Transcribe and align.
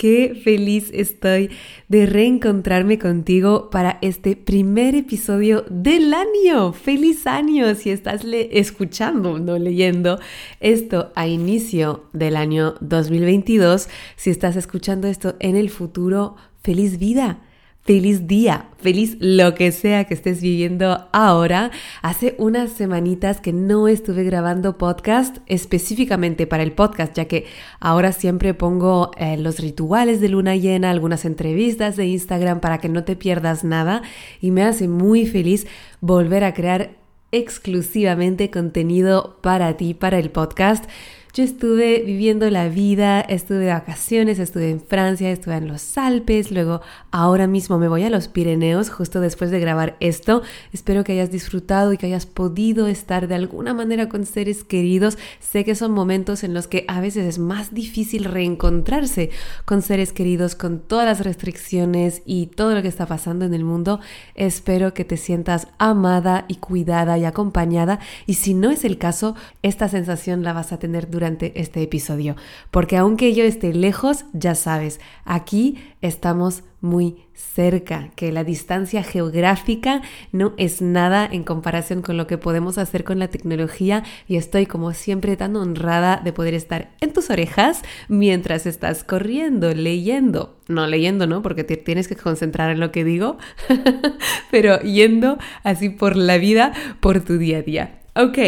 Qué 0.00 0.34
feliz 0.42 0.90
estoy 0.94 1.50
de 1.88 2.06
reencontrarme 2.06 2.98
contigo 2.98 3.68
para 3.68 3.98
este 4.00 4.34
primer 4.34 4.94
episodio 4.94 5.66
del 5.68 6.14
año. 6.14 6.72
¡Feliz 6.72 7.26
año! 7.26 7.74
Si 7.74 7.90
estás 7.90 8.24
escuchando, 8.24 9.38
no 9.38 9.58
leyendo 9.58 10.18
esto 10.58 11.12
a 11.14 11.26
inicio 11.26 12.04
del 12.14 12.36
año 12.36 12.76
2022, 12.80 13.90
si 14.16 14.30
estás 14.30 14.56
escuchando 14.56 15.06
esto 15.06 15.36
en 15.38 15.54
el 15.54 15.68
futuro, 15.68 16.34
feliz 16.62 16.98
vida 16.98 17.42
Feliz 17.82 18.26
día, 18.26 18.66
feliz 18.76 19.16
lo 19.20 19.54
que 19.54 19.72
sea 19.72 20.04
que 20.04 20.12
estés 20.12 20.42
viviendo 20.42 21.08
ahora. 21.12 21.70
Hace 22.02 22.34
unas 22.36 22.72
semanitas 22.72 23.40
que 23.40 23.54
no 23.54 23.88
estuve 23.88 24.22
grabando 24.22 24.76
podcast 24.76 25.38
específicamente 25.46 26.46
para 26.46 26.62
el 26.62 26.72
podcast, 26.72 27.16
ya 27.16 27.24
que 27.24 27.46
ahora 27.80 28.12
siempre 28.12 28.52
pongo 28.52 29.12
eh, 29.16 29.38
los 29.38 29.60
rituales 29.60 30.20
de 30.20 30.28
luna 30.28 30.56
llena, 30.56 30.90
algunas 30.90 31.24
entrevistas 31.24 31.96
de 31.96 32.06
Instagram 32.06 32.60
para 32.60 32.78
que 32.78 32.90
no 32.90 33.04
te 33.04 33.16
pierdas 33.16 33.64
nada 33.64 34.02
y 34.42 34.50
me 34.50 34.62
hace 34.62 34.86
muy 34.86 35.26
feliz 35.26 35.66
volver 36.02 36.44
a 36.44 36.52
crear 36.52 36.90
exclusivamente 37.32 38.50
contenido 38.50 39.38
para 39.40 39.78
ti, 39.78 39.94
para 39.94 40.18
el 40.18 40.30
podcast. 40.30 40.84
Yo 41.32 41.44
estuve 41.44 42.02
viviendo 42.04 42.50
la 42.50 42.68
vida, 42.68 43.20
estuve 43.20 43.58
de 43.58 43.68
vacaciones, 43.68 44.40
estuve 44.40 44.68
en 44.68 44.80
Francia, 44.80 45.30
estuve 45.30 45.54
en 45.54 45.68
los 45.68 45.96
Alpes, 45.96 46.50
luego 46.50 46.80
ahora 47.12 47.46
mismo 47.46 47.78
me 47.78 47.86
voy 47.86 48.02
a 48.02 48.10
los 48.10 48.26
Pirineos 48.26 48.90
justo 48.90 49.20
después 49.20 49.52
de 49.52 49.60
grabar 49.60 49.96
esto. 50.00 50.42
Espero 50.72 51.04
que 51.04 51.12
hayas 51.12 51.30
disfrutado 51.30 51.92
y 51.92 51.98
que 51.98 52.06
hayas 52.06 52.26
podido 52.26 52.88
estar 52.88 53.28
de 53.28 53.36
alguna 53.36 53.74
manera 53.74 54.08
con 54.08 54.26
seres 54.26 54.64
queridos. 54.64 55.18
Sé 55.38 55.64
que 55.64 55.76
son 55.76 55.92
momentos 55.92 56.42
en 56.42 56.52
los 56.52 56.66
que 56.66 56.84
a 56.88 57.00
veces 57.00 57.24
es 57.24 57.38
más 57.38 57.72
difícil 57.72 58.24
reencontrarse 58.24 59.30
con 59.64 59.82
seres 59.82 60.12
queridos, 60.12 60.56
con 60.56 60.80
todas 60.80 61.06
las 61.06 61.24
restricciones 61.24 62.22
y 62.26 62.46
todo 62.46 62.74
lo 62.74 62.82
que 62.82 62.88
está 62.88 63.06
pasando 63.06 63.44
en 63.44 63.54
el 63.54 63.62
mundo. 63.62 64.00
Espero 64.34 64.94
que 64.94 65.04
te 65.04 65.16
sientas 65.16 65.68
amada 65.78 66.44
y 66.48 66.56
cuidada 66.56 67.18
y 67.18 67.24
acompañada 67.24 68.00
y 68.26 68.34
si 68.34 68.52
no 68.52 68.72
es 68.72 68.84
el 68.84 68.98
caso, 68.98 69.36
esta 69.62 69.88
sensación 69.88 70.42
la 70.42 70.52
vas 70.52 70.72
a 70.72 70.80
tener 70.80 71.08
durante 71.08 71.19
durante 71.20 71.52
este 71.60 71.82
episodio, 71.82 72.34
porque 72.70 72.96
aunque 72.96 73.34
yo 73.34 73.44
esté 73.44 73.74
lejos, 73.74 74.24
ya 74.32 74.54
sabes, 74.54 75.00
aquí 75.26 75.76
estamos 76.00 76.62
muy 76.80 77.26
cerca, 77.34 78.10
que 78.16 78.32
la 78.32 78.42
distancia 78.42 79.02
geográfica 79.02 80.00
no 80.32 80.54
es 80.56 80.80
nada 80.80 81.28
en 81.30 81.44
comparación 81.44 82.00
con 82.00 82.16
lo 82.16 82.26
que 82.26 82.38
podemos 82.38 82.78
hacer 82.78 83.04
con 83.04 83.18
la 83.18 83.28
tecnología 83.28 84.02
y 84.26 84.36
estoy 84.36 84.64
como 84.64 84.94
siempre 84.94 85.36
tan 85.36 85.56
honrada 85.56 86.22
de 86.24 86.32
poder 86.32 86.54
estar 86.54 86.92
en 87.02 87.12
tus 87.12 87.28
orejas 87.28 87.82
mientras 88.08 88.64
estás 88.64 89.04
corriendo, 89.04 89.74
leyendo, 89.74 90.56
no 90.68 90.86
leyendo, 90.86 91.26
¿no? 91.26 91.42
Porque 91.42 91.64
tienes 91.64 92.08
que 92.08 92.16
concentrar 92.16 92.70
en 92.70 92.80
lo 92.80 92.92
que 92.92 93.04
digo, 93.04 93.36
pero 94.50 94.80
yendo 94.80 95.36
así 95.64 95.90
por 95.90 96.16
la 96.16 96.38
vida, 96.38 96.72
por 97.00 97.20
tu 97.20 97.36
día 97.36 97.58
a 97.58 97.62
día. 97.62 98.00
Ok, 98.16 98.38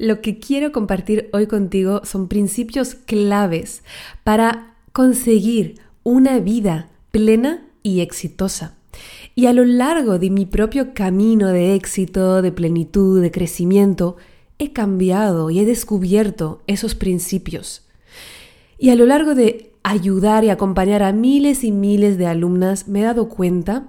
lo 0.00 0.22
que 0.22 0.38
quiero 0.38 0.72
compartir 0.72 1.28
hoy 1.34 1.46
contigo 1.46 2.00
son 2.04 2.26
principios 2.26 2.94
claves 2.94 3.82
para 4.24 4.74
conseguir 4.92 5.78
una 6.04 6.38
vida 6.38 6.88
plena 7.10 7.66
y 7.82 8.00
exitosa. 8.00 8.78
Y 9.34 9.44
a 9.44 9.52
lo 9.52 9.66
largo 9.66 10.18
de 10.18 10.30
mi 10.30 10.46
propio 10.46 10.94
camino 10.94 11.48
de 11.48 11.74
éxito, 11.74 12.40
de 12.40 12.50
plenitud, 12.50 13.20
de 13.20 13.30
crecimiento, 13.30 14.16
he 14.58 14.72
cambiado 14.72 15.50
y 15.50 15.60
he 15.60 15.66
descubierto 15.66 16.62
esos 16.66 16.94
principios. 16.94 17.86
Y 18.78 18.88
a 18.88 18.96
lo 18.96 19.04
largo 19.04 19.34
de 19.34 19.74
ayudar 19.82 20.44
y 20.44 20.48
acompañar 20.48 21.02
a 21.02 21.12
miles 21.12 21.62
y 21.62 21.72
miles 21.72 22.16
de 22.16 22.26
alumnas, 22.26 22.88
me 22.88 23.00
he 23.00 23.04
dado 23.04 23.28
cuenta 23.28 23.88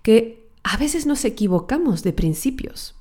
que 0.00 0.48
a 0.62 0.78
veces 0.78 1.04
nos 1.04 1.22
equivocamos 1.26 2.02
de 2.02 2.14
principios 2.14 2.94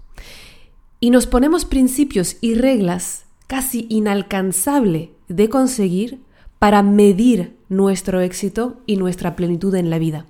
y 1.04 1.10
nos 1.10 1.28
ponemos 1.28 1.66
principios 1.66 2.38
y 2.40 2.56
reglas 2.56 3.26
casi 3.48 3.88
inalcanzable 3.90 5.12
de 5.28 5.50
conseguir 5.50 6.22
para 6.60 6.82
medir 6.82 7.58
nuestro 7.68 8.22
éxito 8.22 8.78
y 8.86 8.96
nuestra 8.96 9.36
plenitud 9.36 9.76
en 9.76 9.90
la 9.90 10.00
vida. 10.00 10.26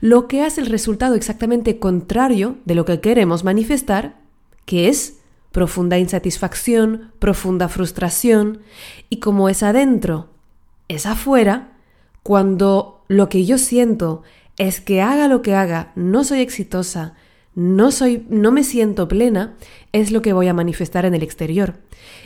Lo 0.00 0.28
que 0.28 0.42
hace 0.42 0.60
el 0.60 0.68
resultado 0.68 1.16
exactamente 1.16 1.80
contrario 1.80 2.58
de 2.64 2.76
lo 2.76 2.84
que 2.84 3.00
queremos 3.00 3.42
manifestar, 3.42 4.14
que 4.66 4.88
es 4.88 5.18
profunda 5.50 5.98
insatisfacción, 5.98 7.10
profunda 7.18 7.68
frustración, 7.68 8.60
y 9.10 9.16
como 9.16 9.48
es 9.48 9.64
adentro, 9.64 10.28
es 10.86 11.06
afuera, 11.06 11.72
cuando 12.22 13.02
lo 13.08 13.28
que 13.28 13.44
yo 13.44 13.58
siento 13.58 14.22
es 14.58 14.80
que 14.80 15.02
haga 15.02 15.26
lo 15.26 15.42
que 15.42 15.56
haga, 15.56 15.90
no 15.96 16.22
soy 16.22 16.38
exitosa, 16.38 17.14
no 17.54 17.90
soy, 17.90 18.26
no 18.28 18.50
me 18.52 18.64
siento 18.64 19.08
plena, 19.08 19.56
es 19.92 20.10
lo 20.10 20.22
que 20.22 20.32
voy 20.32 20.48
a 20.48 20.54
manifestar 20.54 21.04
en 21.04 21.14
el 21.14 21.22
exterior. 21.22 21.78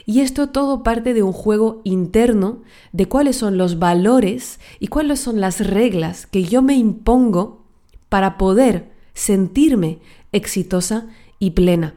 Y 0.06 0.20
esto 0.20 0.48
todo 0.48 0.82
parte 0.82 1.14
de 1.14 1.22
un 1.22 1.32
juego 1.32 1.82
interno 1.84 2.62
de 2.92 3.06
cuáles 3.06 3.36
son 3.36 3.58
los 3.58 3.78
valores 3.78 4.58
y 4.80 4.88
cuáles 4.88 5.20
son 5.20 5.40
las 5.40 5.66
reglas 5.66 6.26
que 6.26 6.44
yo 6.44 6.62
me 6.62 6.74
impongo 6.74 7.64
para 8.08 8.38
poder 8.38 8.90
sentirme 9.12 9.98
exitosa 10.32 11.08
y 11.38 11.50
plena. 11.50 11.94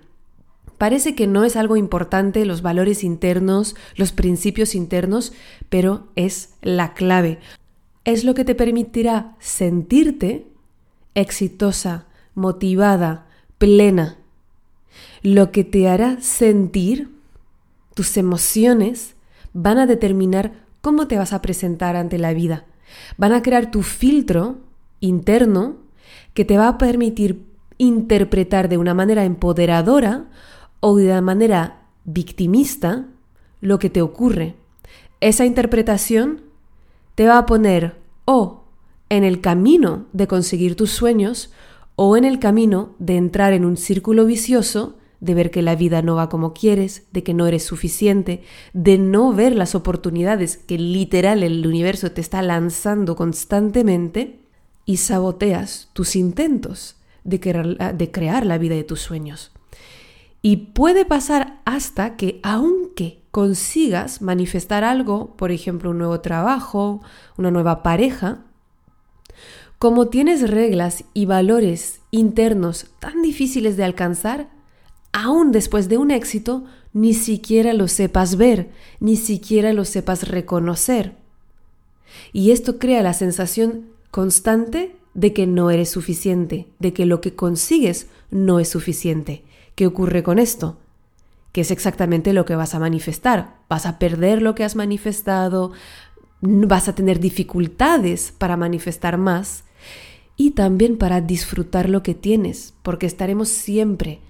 Parece 0.77 1.13
que 1.13 1.27
no 1.27 1.43
es 1.43 1.55
algo 1.55 1.77
importante 1.77 2.43
los 2.43 2.63
valores 2.63 3.03
internos, 3.03 3.75
los 3.95 4.11
principios 4.11 4.73
internos, 4.73 5.31
pero 5.69 6.07
es 6.15 6.55
la 6.61 6.93
clave. 6.95 7.39
Es 8.03 8.23
lo 8.23 8.33
que 8.33 8.45
te 8.45 8.55
permitirá 8.55 9.35
sentirte 9.39 10.47
exitosa, 11.13 12.07
motivada, 12.35 13.27
plena. 13.57 14.17
Lo 15.21 15.51
que 15.51 15.63
te 15.63 15.87
hará 15.87 16.19
sentir, 16.21 17.09
tus 17.93 18.17
emociones, 18.17 19.15
van 19.53 19.77
a 19.77 19.85
determinar 19.85 20.53
cómo 20.81 21.07
te 21.07 21.17
vas 21.17 21.33
a 21.33 21.41
presentar 21.41 21.95
ante 21.95 22.17
la 22.17 22.33
vida. 22.33 22.65
Van 23.17 23.33
a 23.33 23.41
crear 23.41 23.71
tu 23.71 23.83
filtro 23.83 24.57
interno 24.99 25.77
que 26.33 26.45
te 26.45 26.57
va 26.57 26.67
a 26.67 26.77
permitir 26.77 27.45
interpretar 27.77 28.69
de 28.69 28.77
una 28.77 28.93
manera 28.93 29.25
empoderadora 29.25 30.25
o 30.79 30.95
de 30.97 31.05
una 31.07 31.21
manera 31.21 31.81
victimista 32.03 33.05
lo 33.61 33.79
que 33.79 33.89
te 33.89 34.01
ocurre. 34.01 34.55
Esa 35.19 35.45
interpretación 35.45 36.41
te 37.15 37.27
va 37.27 37.37
a 37.37 37.45
poner 37.45 37.99
o 38.25 38.63
en 39.09 39.23
el 39.23 39.41
camino 39.41 40.05
de 40.13 40.27
conseguir 40.27 40.75
tus 40.75 40.91
sueños 40.91 41.51
o 42.03 42.17
en 42.17 42.25
el 42.25 42.39
camino 42.39 42.95
de 42.97 43.15
entrar 43.15 43.53
en 43.53 43.63
un 43.63 43.77
círculo 43.77 44.25
vicioso 44.25 44.97
de 45.19 45.35
ver 45.35 45.51
que 45.51 45.61
la 45.61 45.75
vida 45.75 46.01
no 46.01 46.15
va 46.15 46.29
como 46.29 46.51
quieres, 46.51 47.05
de 47.11 47.21
que 47.21 47.35
no 47.35 47.45
eres 47.45 47.63
suficiente, 47.63 48.41
de 48.73 48.97
no 48.97 49.33
ver 49.33 49.55
las 49.55 49.75
oportunidades 49.75 50.57
que 50.57 50.79
literal 50.79 51.43
el 51.43 51.67
universo 51.67 52.11
te 52.11 52.19
está 52.19 52.41
lanzando 52.41 53.15
constantemente 53.15 54.39
y 54.83 54.97
saboteas 54.97 55.91
tus 55.93 56.15
intentos 56.15 56.95
de 57.23 57.39
crear, 57.39 57.95
de 57.95 58.09
crear 58.09 58.47
la 58.47 58.57
vida 58.57 58.73
de 58.73 58.83
tus 58.83 59.01
sueños. 59.01 59.51
Y 60.41 60.71
puede 60.73 61.05
pasar 61.05 61.61
hasta 61.65 62.15
que 62.15 62.39
aunque 62.41 63.21
consigas 63.29 64.23
manifestar 64.23 64.83
algo, 64.83 65.37
por 65.37 65.51
ejemplo 65.51 65.91
un 65.91 65.99
nuevo 65.99 66.19
trabajo, 66.19 67.03
una 67.37 67.51
nueva 67.51 67.83
pareja, 67.83 68.39
como 69.81 70.09
tienes 70.09 70.47
reglas 70.47 71.05
y 71.15 71.25
valores 71.25 72.01
internos 72.11 72.85
tan 72.99 73.23
difíciles 73.23 73.77
de 73.77 73.83
alcanzar, 73.83 74.47
aún 75.11 75.51
después 75.51 75.89
de 75.89 75.97
un 75.97 76.11
éxito, 76.11 76.65
ni 76.93 77.15
siquiera 77.15 77.73
lo 77.73 77.87
sepas 77.87 78.35
ver, 78.35 78.69
ni 78.99 79.15
siquiera 79.15 79.73
lo 79.73 79.83
sepas 79.83 80.27
reconocer. 80.27 81.15
Y 82.31 82.51
esto 82.51 82.77
crea 82.77 83.01
la 83.01 83.13
sensación 83.13 83.87
constante 84.11 84.95
de 85.15 85.33
que 85.33 85.47
no 85.47 85.71
eres 85.71 85.89
suficiente, 85.89 86.67
de 86.77 86.93
que 86.93 87.07
lo 87.07 87.19
que 87.19 87.33
consigues 87.33 88.05
no 88.29 88.59
es 88.59 88.69
suficiente. 88.69 89.43
¿Qué 89.73 89.87
ocurre 89.87 90.21
con 90.21 90.37
esto? 90.37 90.77
Que 91.53 91.61
es 91.61 91.71
exactamente 91.71 92.33
lo 92.33 92.45
que 92.45 92.55
vas 92.55 92.75
a 92.75 92.79
manifestar. 92.79 93.55
Vas 93.67 93.87
a 93.87 93.97
perder 93.97 94.43
lo 94.43 94.53
que 94.53 94.63
has 94.63 94.75
manifestado, 94.75 95.71
vas 96.41 96.87
a 96.87 96.93
tener 96.93 97.19
dificultades 97.19 98.31
para 98.37 98.57
manifestar 98.57 99.17
más 99.17 99.63
y 100.41 100.49
también 100.49 100.97
para 100.97 101.21
disfrutar 101.21 101.87
lo 101.87 102.01
que 102.01 102.15
tienes, 102.15 102.73
porque 102.81 103.05
estaremos 103.05 103.47
siempre 103.47 104.21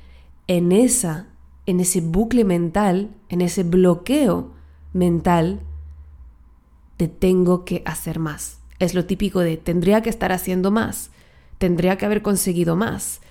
en 0.47 0.73
esa 0.73 1.27
en 1.65 1.79
ese 1.79 2.01
bucle 2.01 2.43
mental, 2.43 3.11
en 3.29 3.39
ese 3.39 3.63
bloqueo 3.63 4.51
mental 4.91 5.61
de 6.97 7.07
tengo 7.07 7.63
que 7.63 7.81
hacer 7.85 8.19
más. 8.19 8.59
Es 8.77 8.93
lo 8.93 9.05
típico 9.05 9.39
de 9.39 9.55
tendría 9.55 10.01
que 10.01 10.09
estar 10.09 10.33
haciendo 10.33 10.69
más, 10.69 11.11
tendría 11.59 11.97
que 11.97 12.05
haber 12.05 12.21
conseguido 12.21 12.75
más. 12.75 13.21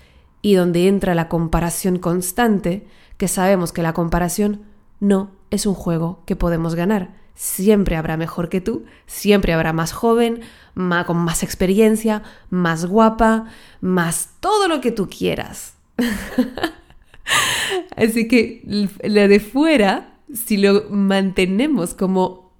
Y 0.41 0.55
donde 0.55 0.89
entra 0.89 1.15
la 1.15 1.29
comparación 1.29 1.99
constante, 1.99 2.87
que 3.19 3.29
sabemos 3.29 3.73
que 3.73 3.83
la 3.83 3.93
comparación 3.93 4.63
no 5.01 5.33
es 5.51 5.67
un 5.67 5.75
juego 5.75 6.23
que 6.25 6.35
podemos 6.35 6.75
ganar. 6.75 7.20
Siempre 7.41 7.97
habrá 7.97 8.19
mejor 8.19 8.51
que 8.51 8.61
tú, 8.61 8.85
siempre 9.07 9.55
habrá 9.55 9.73
más 9.73 9.93
joven, 9.93 10.43
más, 10.75 11.07
con 11.07 11.17
más 11.17 11.43
experiencia, 11.43 12.23
más 12.51 12.85
guapa, 12.85 13.47
más 13.81 14.35
todo 14.41 14.69
lo 14.69 14.83
que 14.83 14.93
tú 14.93 15.09
quieras. 15.09 15.73
Así 17.97 18.29
que 18.29 18.89
la 19.03 19.27
de 19.27 19.41
fuera, 19.41 20.19
si 20.35 20.59
lo 20.59 20.91
mantenemos 20.91 21.95
como 21.95 22.53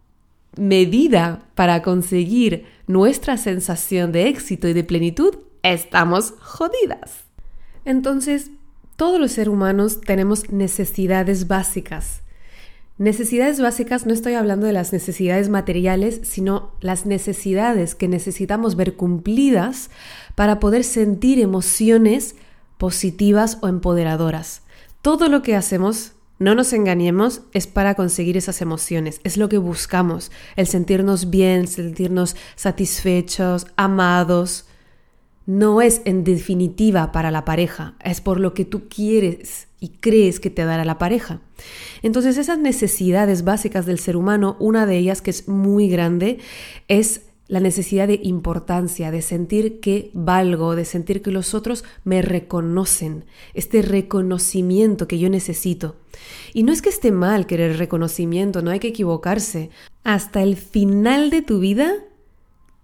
medida 0.57 1.43
para 1.55 1.83
conseguir 1.83 2.65
nuestra 2.87 3.37
sensación 3.37 4.13
de 4.13 4.29
éxito 4.29 4.67
y 4.67 4.73
de 4.73 4.85
plenitud, 4.85 5.35
estamos 5.63 6.33
jodidas. 6.41 7.25
Entonces, 7.85 8.51
todos 8.97 9.21
los 9.21 9.33
seres 9.33 9.53
humanos 9.53 10.01
tenemos 10.01 10.51
necesidades 10.51 11.49
básicas. 11.49 12.23
Necesidades 13.01 13.63
básicas 13.63 14.05
no 14.05 14.13
estoy 14.13 14.35
hablando 14.35 14.67
de 14.67 14.75
las 14.75 14.93
necesidades 14.93 15.49
materiales, 15.49 16.21
sino 16.23 16.73
las 16.83 17.07
necesidades 17.07 17.95
que 17.95 18.09
necesitamos 18.09 18.77
ver 18.77 18.95
cumplidas 18.95 19.89
para 20.35 20.61
poder 20.61 20.85
sentir 20.85 21.41
emociones 21.41 22.37
positivas 22.77 23.57
o 23.63 23.69
empoderadoras. 23.69 24.65
Todo 25.01 25.31
lo 25.31 25.41
que 25.41 25.57
hacemos, 25.57 26.13
no 26.39 26.55
nos 26.55 26.75
engañemos, 26.75 27.41
es 27.55 27.67
para 27.67 27.95
conseguir 27.95 28.37
esas 28.37 28.61
emociones, 28.61 29.23
es 29.25 29.39
lo 29.39 29.49
que 29.49 29.57
buscamos, 29.57 30.31
el 30.57 30.67
sentirnos 30.67 31.31
bien, 31.31 31.69
sentirnos 31.69 32.37
satisfechos, 32.55 33.67
amados. 33.77 34.67
No 35.47 35.81
es 35.81 36.03
en 36.05 36.23
definitiva 36.23 37.13
para 37.13 37.31
la 37.31 37.47
pareja, 37.47 37.95
es 38.05 38.21
por 38.21 38.39
lo 38.39 38.53
que 38.53 38.67
tú 38.67 38.91
quieres 38.91 39.70
y 39.81 39.89
crees 39.89 40.39
que 40.39 40.51
te 40.51 40.65
dará 40.65 40.85
la 40.85 40.99
pareja. 40.99 41.41
Entonces 42.03 42.37
esas 42.37 42.59
necesidades 42.59 43.45
básicas 43.45 43.87
del 43.87 43.99
ser 43.99 44.17
humano, 44.17 44.57
una 44.61 44.87
de 44.87 44.99
ellas 44.99 45.23
que 45.23 45.31
es 45.31 45.49
muy 45.49 45.89
grande, 45.89 46.39
es 46.87 47.23
la 47.51 47.59
necesidad 47.59 48.07
de 48.07 48.21
importancia, 48.23 49.11
de 49.11 49.23
sentir 49.23 49.81
que 49.81 50.13
valgo, 50.15 50.77
de 50.77 50.85
sentir 50.85 51.21
que 51.21 51.33
los 51.33 51.53
otros 51.53 51.83
me 52.05 52.23
reconocen, 52.23 53.25
este 53.55 53.83
reconocimiento 53.83 55.09
que 55.09 55.19
yo 55.19 55.29
necesito. 55.29 55.97
Y 56.55 56.63
no 56.63 56.73
es 56.73 56.81
que 56.81 56.91
esté 56.91 57.11
mal 57.11 57.47
querer 57.47 57.77
reconocimiento, 57.77 58.63
no 58.63 58.71
hay 58.71 58.79
que 58.79 58.89
equivocarse. 58.89 59.71
Hasta 60.05 60.45
el 60.45 60.57
final 60.57 61.31
de 61.31 61.43
tu 61.43 61.59
vida 61.59 61.93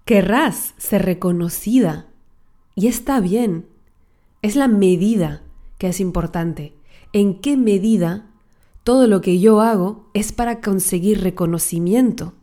querrás 0.04 0.74
ser 0.78 1.04
reconocida. 1.04 2.06
Y 2.74 2.88
está 2.88 3.20
bien. 3.20 3.66
Es 4.42 4.56
la 4.56 4.66
medida 4.66 5.42
que 5.78 5.88
es 5.88 6.00
importante. 6.00 6.75
¿En 7.16 7.40
qué 7.40 7.56
medida 7.56 8.26
todo 8.84 9.06
lo 9.06 9.22
que 9.22 9.40
yo 9.40 9.62
hago 9.62 10.10
es 10.12 10.32
para 10.32 10.60
conseguir 10.60 11.22
reconocimiento? 11.22 12.34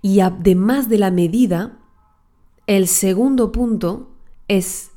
Y 0.00 0.20
además 0.20 0.88
de 0.88 0.96
la 0.96 1.10
medida, 1.10 1.78
el 2.66 2.88
segundo 2.88 3.52
punto 3.52 4.12
es 4.48 4.92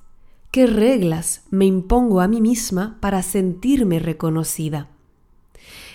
qué 0.51 0.65
reglas 0.65 1.43
me 1.49 1.65
impongo 1.65 2.21
a 2.21 2.29
mí 2.29 2.39
misma 2.39 2.97
para 3.01 3.21
sentirme 3.21 3.99
reconocida. 3.99 4.87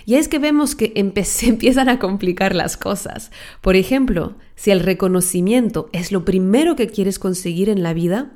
Y 0.05 0.17
es 0.17 0.29
que 0.29 0.39
vemos 0.39 0.75
que 0.75 0.93
se 1.25 1.49
empiezan 1.49 1.89
a 1.89 1.99
complicar 1.99 2.55
las 2.55 2.77
cosas. 2.77 3.31
Por 3.63 3.77
ejemplo, 3.77 4.35
si 4.57 4.71
el 4.71 4.81
reconocimiento 4.81 5.89
es 5.95 6.13
lo 6.13 6.27
primero 6.27 6.77
que 6.77 6.89
quieres 6.89 7.19
conseguir 7.19 7.71
en 7.71 7.83
la 7.83 7.95
vida, 7.95 8.33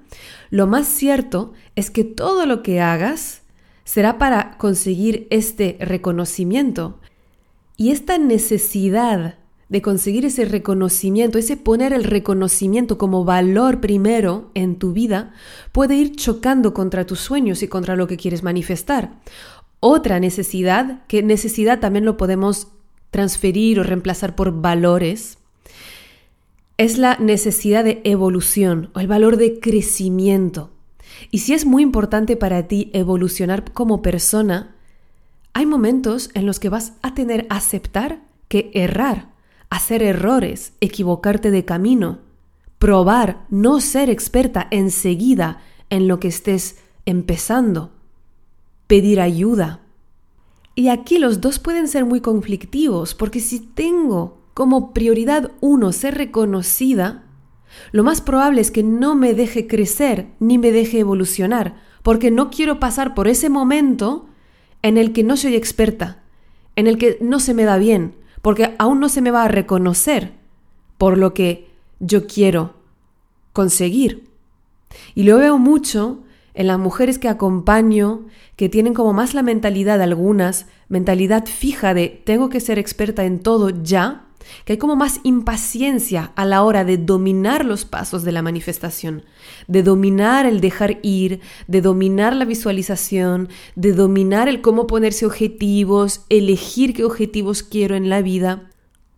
lo 0.49 0.67
más 0.67 0.87
cierto 0.87 1.53
es 1.77 1.91
que 1.91 2.05
todo 2.05 2.47
lo 2.47 2.63
que 2.63 2.81
hagas 2.81 3.44
será 3.85 4.19
para 4.19 4.57
conseguir 4.59 5.27
este 5.31 5.77
reconocimiento. 5.81 6.99
Y 7.77 7.91
esta 7.91 8.19
necesidad 8.19 9.39
de 9.69 9.83
conseguir 9.83 10.25
ese 10.25 10.45
reconocimiento, 10.45 11.39
ese 11.39 11.57
poner 11.57 11.93
el 11.93 12.05
reconocimiento 12.05 12.99
como 12.99 13.25
valor 13.25 13.81
primero 13.81 14.51
en 14.55 14.77
tu 14.77 14.93
vida, 14.93 15.33
puede 15.73 15.97
ir 15.97 16.17
chocando 16.17 16.75
contra 16.75 17.07
tus 17.07 17.21
sueños 17.21 17.63
y 17.63 17.69
contra 17.69 17.97
lo 17.97 18.07
que 18.07 18.17
quieres 18.17 18.43
manifestar. 18.43 19.21
Otra 19.81 20.21
necesidad, 20.21 21.05
que 21.07 21.23
necesidad 21.23 21.81
también 21.81 22.05
lo 22.05 22.17
podemos 22.17 22.69
transferir 23.11 23.81
o 23.81 23.83
reemplazar 23.83 24.35
por 24.35 24.61
valores, 24.61 25.39
es 26.77 26.99
la 26.99 27.17
necesidad 27.19 27.85
de 27.85 28.01
evolución 28.05 28.91
o 28.95 29.01
el 29.01 29.07
valor 29.07 29.37
de 29.37 29.61
crecimiento. 29.61 30.74
Y 31.31 31.39
si 31.39 31.55
es 31.55 31.67
muy 31.67 31.83
importante 31.83 32.37
para 32.37 32.69
ti 32.69 32.91
evolucionar 32.93 33.73
como 33.73 34.03
persona, 34.03 34.75
hay 35.53 35.67
momentos 35.67 36.31
en 36.35 36.47
los 36.47 36.61
que 36.61 36.69
vas 36.69 36.95
a 37.03 37.15
tener 37.15 37.47
que 37.47 37.55
aceptar 37.55 38.23
que 38.49 38.71
errar 38.75 39.35
hacer 39.75 40.05
errores, 40.05 40.73
equivocarte 40.81 41.51
de 41.51 41.65
camino, 41.65 42.21
probar, 42.79 43.45
no 43.51 43.81
ser 43.81 44.09
experta 44.09 44.69
enseguida 44.71 45.63
en 45.91 46.07
lo 46.07 46.21
que 46.21 46.29
estés 46.29 46.77
empezando, 47.07 47.91
pedir 48.87 49.21
ayuda. 49.21 49.81
Y 50.77 50.89
aquí 50.89 51.19
los 51.19 51.41
dos 51.41 51.59
pueden 51.59 51.89
ser 51.89 52.05
muy 52.05 52.21
conflictivos, 52.21 53.17
porque 53.17 53.41
si 53.41 53.59
tengo 53.59 54.39
como 54.55 54.95
prioridad 54.95 55.51
uno 55.61 55.91
ser 55.91 56.15
reconocida, 56.15 57.24
lo 57.93 58.05
más 58.05 58.21
probable 58.21 58.61
es 58.61 58.71
que 58.71 58.83
no 58.83 59.15
me 59.15 59.35
deje 59.35 59.67
crecer 59.67 60.27
ni 60.41 60.59
me 60.59 60.73
deje 60.73 61.01
evolucionar, 61.01 61.77
porque 62.03 62.31
no 62.31 62.51
quiero 62.51 62.81
pasar 62.81 63.15
por 63.15 63.29
ese 63.29 63.49
momento 63.49 64.27
en 64.83 64.99
el 64.99 65.13
que 65.13 65.25
no 65.25 65.37
soy 65.37 65.57
experta, 65.57 66.23
en 66.77 66.87
el 66.87 66.99
que 66.99 67.19
no 67.21 67.41
se 67.41 67.55
me 67.55 67.65
da 67.65 67.79
bien, 67.79 68.15
porque 68.43 68.75
aún 68.79 69.01
no 69.01 69.09
se 69.09 69.23
me 69.23 69.31
va 69.31 69.45
a 69.45 69.49
reconocer 69.49 70.33
por 70.99 71.17
lo 71.17 71.35
que 71.35 71.69
yo 72.01 72.27
quiero 72.27 72.75
conseguir. 73.53 74.29
Y 75.15 75.23
lo 75.23 75.39
veo 75.39 75.59
mucho 75.59 76.21
en 76.55 76.69
las 76.69 76.79
mujeres 76.79 77.19
que 77.19 77.29
acompaño, 77.29 78.27
que 78.57 78.69
tienen 78.69 78.95
como 78.95 79.13
más 79.13 79.35
la 79.35 79.43
mentalidad 79.43 80.01
algunas, 80.01 80.67
mentalidad 80.89 81.47
fija 81.47 81.95
de 81.95 82.23
tengo 82.25 82.49
que 82.49 82.61
ser 82.61 82.79
experta 82.79 83.25
en 83.25 83.41
todo 83.41 83.71
ya, 83.71 84.24
que 84.65 84.75
hay 84.75 84.79
como 84.79 84.97
más 84.97 85.21
impaciencia 85.23 86.33
a 86.37 86.45
la 86.45 86.63
hora 86.63 86.85
de 86.85 86.97
dominar 86.97 87.65
los 87.65 87.85
pasos 87.85 88.25
de 88.25 88.33
la 88.33 88.43
manifestación, 88.43 89.25
de 89.69 89.83
dominar 89.83 90.47
el 90.47 90.61
dejar 90.61 90.99
ir, 91.03 91.41
de 91.67 91.81
dominar 91.81 92.35
la 92.35 92.45
visualización, 92.45 93.49
de 93.75 93.93
dominar 93.93 94.49
el 94.49 94.61
cómo 94.61 94.87
ponerse 94.87 95.27
objetivos, 95.27 96.25
elegir 96.29 96.95
qué 96.95 97.05
objetivos 97.05 97.63
quiero 97.63 97.97
en 97.97 98.09
la 98.09 98.23
vida, 98.23 98.71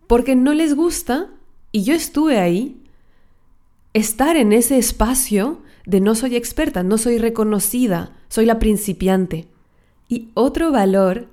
porque 0.07 0.35
no 0.35 0.53
les 0.53 0.75
gusta, 0.75 1.29
y 1.71 1.83
yo 1.83 1.93
estuve 1.93 2.39
ahí, 2.39 2.81
estar 3.93 4.37
en 4.37 4.53
ese 4.53 4.77
espacio 4.77 5.61
de 5.85 6.01
no 6.01 6.15
soy 6.15 6.35
experta, 6.35 6.83
no 6.83 6.97
soy 6.97 7.17
reconocida, 7.17 8.15
soy 8.29 8.45
la 8.45 8.59
principiante. 8.59 9.47
Y 10.09 10.29
otro 10.33 10.71
valor 10.71 11.27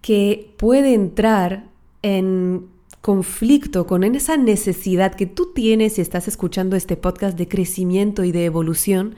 que 0.00 0.52
puede 0.58 0.94
entrar 0.94 1.68
en 2.02 2.66
conflicto, 3.02 3.86
con 3.86 4.04
esa 4.04 4.36
necesidad 4.36 5.14
que 5.14 5.26
tú 5.26 5.52
tienes 5.52 5.94
si 5.94 6.00
estás 6.00 6.28
escuchando 6.28 6.76
este 6.76 6.96
podcast 6.96 7.36
de 7.36 7.48
crecimiento 7.48 8.24
y 8.24 8.32
de 8.32 8.44
evolución, 8.44 9.16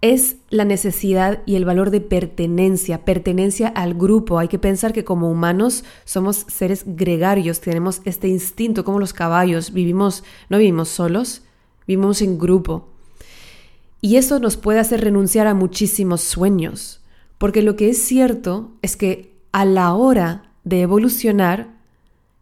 es 0.00 0.36
la 0.48 0.64
necesidad 0.64 1.42
y 1.44 1.56
el 1.56 1.64
valor 1.64 1.90
de 1.90 2.00
pertenencia, 2.00 3.04
pertenencia 3.04 3.68
al 3.68 3.94
grupo. 3.94 4.38
Hay 4.38 4.48
que 4.48 4.58
pensar 4.58 4.92
que 4.92 5.04
como 5.04 5.30
humanos 5.30 5.84
somos 6.04 6.46
seres 6.48 6.84
gregarios, 6.86 7.60
tenemos 7.60 8.00
este 8.04 8.28
instinto 8.28 8.82
como 8.84 8.98
los 8.98 9.12
caballos, 9.12 9.72
vivimos, 9.72 10.24
no 10.48 10.58
vivimos 10.58 10.88
solos, 10.88 11.42
vivimos 11.86 12.22
en 12.22 12.38
grupo. 12.38 12.88
Y 14.00 14.16
eso 14.16 14.38
nos 14.38 14.56
puede 14.56 14.78
hacer 14.78 15.02
renunciar 15.02 15.46
a 15.46 15.54
muchísimos 15.54 16.22
sueños, 16.22 17.02
Porque 17.36 17.62
lo 17.62 17.76
que 17.76 17.90
es 17.90 17.98
cierto 17.98 18.72
es 18.82 18.96
que 18.96 19.36
a 19.52 19.64
la 19.64 19.94
hora 19.94 20.50
de 20.64 20.80
evolucionar, 20.80 21.77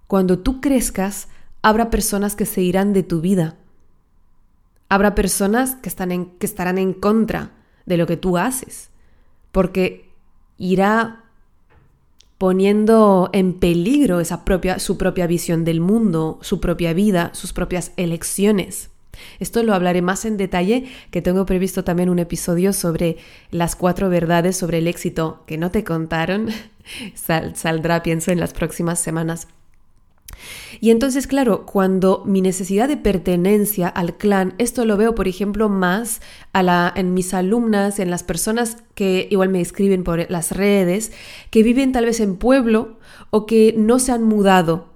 cuando 0.07 0.39
tú 0.39 0.61
crezcas, 0.61 1.29
habrá 1.63 1.91
personas 1.91 2.37
que 2.37 2.47
se 2.47 2.63
irán 2.63 2.93
de 2.93 3.03
tu 3.03 3.21
vida. 3.21 3.57
Habrá 4.89 5.15
personas 5.15 5.75
que, 5.77 5.89
están 5.89 6.27
que 6.39 6.47
estarán 6.47 6.79
en 6.79 6.93
contra 6.93 7.51
de 7.87 7.97
lo 7.97 8.07
que 8.07 8.17
tú 8.17 8.39
haces, 8.39 8.91
porque 9.53 10.11
irá 10.59 11.25
poniendo 12.39 13.31
en 13.33 13.55
peligro 13.55 14.21
esa 14.21 14.45
propia, 14.45 14.79
su 14.79 14.99
propia 14.99 15.27
visión 15.27 15.65
del 15.65 15.81
mundo, 15.81 16.39
su 16.43 16.61
propia 16.61 16.93
vida, 16.93 17.31
sus 17.33 17.53
propias 17.53 17.93
elecciones. 17.97 18.91
Esto 19.41 19.63
lo 19.63 19.75
hablaré 19.75 20.03
más 20.03 20.25
en 20.25 20.37
detalle, 20.37 20.85
que 21.11 21.23
tengo 21.23 21.47
previsto 21.47 21.85
también 21.85 22.11
un 22.11 22.19
episodio 22.19 22.75
sobre 22.75 23.17
las 23.51 23.75
cuatro 23.75 24.11
verdades 24.11 24.57
sobre 24.57 24.79
el 24.79 24.89
éxito 24.89 25.43
que 25.47 25.57
no 25.57 25.71
te 25.71 25.85
contaron. 25.85 26.49
saldrá, 27.55 28.03
pienso, 28.03 28.31
en 28.31 28.41
las 28.41 28.53
próximas 28.53 29.01
semanas. 29.01 29.49
Y 30.81 30.91
entonces, 30.91 31.27
claro, 31.27 31.67
cuando 31.67 32.23
mi 32.27 32.41
necesidad 32.41 32.89
de 32.89 32.97
pertenencia 32.97 33.89
al 33.89 34.17
clan, 34.17 34.55
esto 34.59 34.85
lo 34.85 34.97
veo, 34.97 35.15
por 35.15 35.29
ejemplo, 35.29 35.69
más 35.69 36.21
a 36.53 36.63
la, 36.63 36.93
en 36.95 37.15
mis 37.15 37.35
alumnas, 37.35 37.99
en 37.99 38.11
las 38.11 38.23
personas 38.23 38.79
que 38.95 39.29
igual 39.31 39.49
me 39.49 39.61
escriben 39.61 40.05
por 40.05 40.31
las 40.31 40.53
redes, 40.53 41.13
que 41.51 41.63
viven 41.63 41.93
tal 41.93 42.05
vez 42.05 42.21
en 42.21 42.37
pueblo 42.37 42.99
o 43.31 43.47
que 43.47 43.75
no 43.77 43.99
se 43.99 44.13
han 44.13 44.23
mudado 44.23 44.89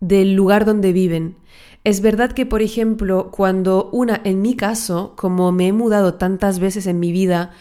del 0.00 0.34
lugar 0.34 0.64
donde 0.64 0.92
viven. 0.92 1.36
Es 1.84 2.00
verdad 2.00 2.32
que, 2.32 2.46
por 2.46 2.62
ejemplo, 2.62 3.30
cuando 3.30 3.90
una, 3.92 4.20
en 4.24 4.42
mi 4.42 4.56
caso, 4.56 5.12
como 5.16 5.52
me 5.52 5.68
he 5.68 5.72
mudado 5.72 6.14
tantas 6.14 6.58
veces 6.58 6.86
en 6.86 6.98
mi 6.98 7.12
vida, 7.12 7.52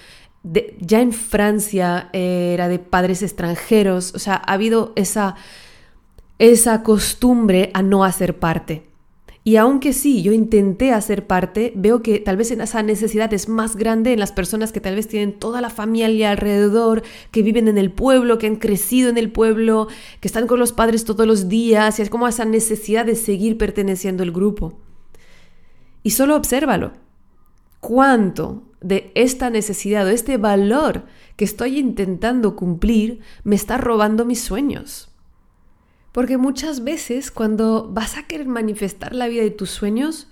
ya 0.80 1.02
en 1.02 1.12
Francia 1.12 2.10
era 2.14 2.68
de 2.68 2.80
padres 2.80 3.22
extranjeros, 3.24 4.14
o 4.16 4.20
sea, 4.20 4.36
ha 4.36 4.54
habido 4.54 4.94
esa, 4.96 5.36
esa 6.40 6.84
costumbre 6.84 7.72
a 7.74 7.82
no 7.82 8.04
hacer 8.04 8.40
parte. 8.40 8.88
Y 9.48 9.58
aunque 9.58 9.94
sí, 9.94 10.24
yo 10.24 10.34
intenté 10.34 10.92
hacer 10.92 11.28
parte, 11.28 11.72
veo 11.76 12.02
que 12.02 12.20
tal 12.20 12.36
vez 12.36 12.50
esa 12.50 12.82
necesidad 12.82 13.32
es 13.32 13.48
más 13.48 13.76
grande 13.76 14.12
en 14.12 14.20
las 14.20 14.32
personas 14.32 14.72
que 14.72 14.82
tal 14.82 14.96
vez 14.96 15.08
tienen 15.08 15.38
toda 15.38 15.62
la 15.62 15.70
familia 15.70 16.32
alrededor, 16.32 17.04
que 17.30 17.44
viven 17.44 17.68
en 17.68 17.78
el 17.78 17.92
pueblo, 17.92 18.40
que 18.40 18.48
han 18.48 18.56
crecido 18.56 19.08
en 19.08 19.20
el 19.20 19.32
pueblo, 19.32 19.88
que 20.20 20.28
están 20.28 20.48
con 20.48 20.60
los 20.60 20.74
padres 20.74 21.06
todos 21.06 21.28
los 21.28 21.48
días, 21.48 22.00
y 22.00 22.02
es 22.02 22.10
como 22.10 22.28
esa 22.28 22.44
necesidad 22.44 23.06
de 23.06 23.14
seguir 23.14 23.60
perteneciendo 23.60 24.24
al 24.24 24.32
grupo. 24.32 24.80
Y 26.02 26.10
solo 26.10 26.36
obsérvalo. 26.36 26.94
¿Cuánto 27.80 28.64
de 28.82 29.12
esta 29.14 29.52
necesidad 29.52 30.08
o 30.08 30.10
este 30.10 30.38
valor 30.38 31.04
que 31.36 31.46
estoy 31.46 31.78
intentando 31.78 32.56
cumplir 32.56 33.20
me 33.44 33.56
está 33.56 33.78
robando 33.78 34.26
mis 34.26 34.42
sueños? 34.42 35.15
Porque 36.16 36.38
muchas 36.38 36.86
veces 36.86 37.30
cuando 37.30 37.90
vas 37.92 38.16
a 38.16 38.24
querer 38.24 38.48
manifestar 38.48 39.14
la 39.14 39.28
vida 39.28 39.44
de 39.44 39.52
tus 39.52 39.70
sueños, 39.70 40.30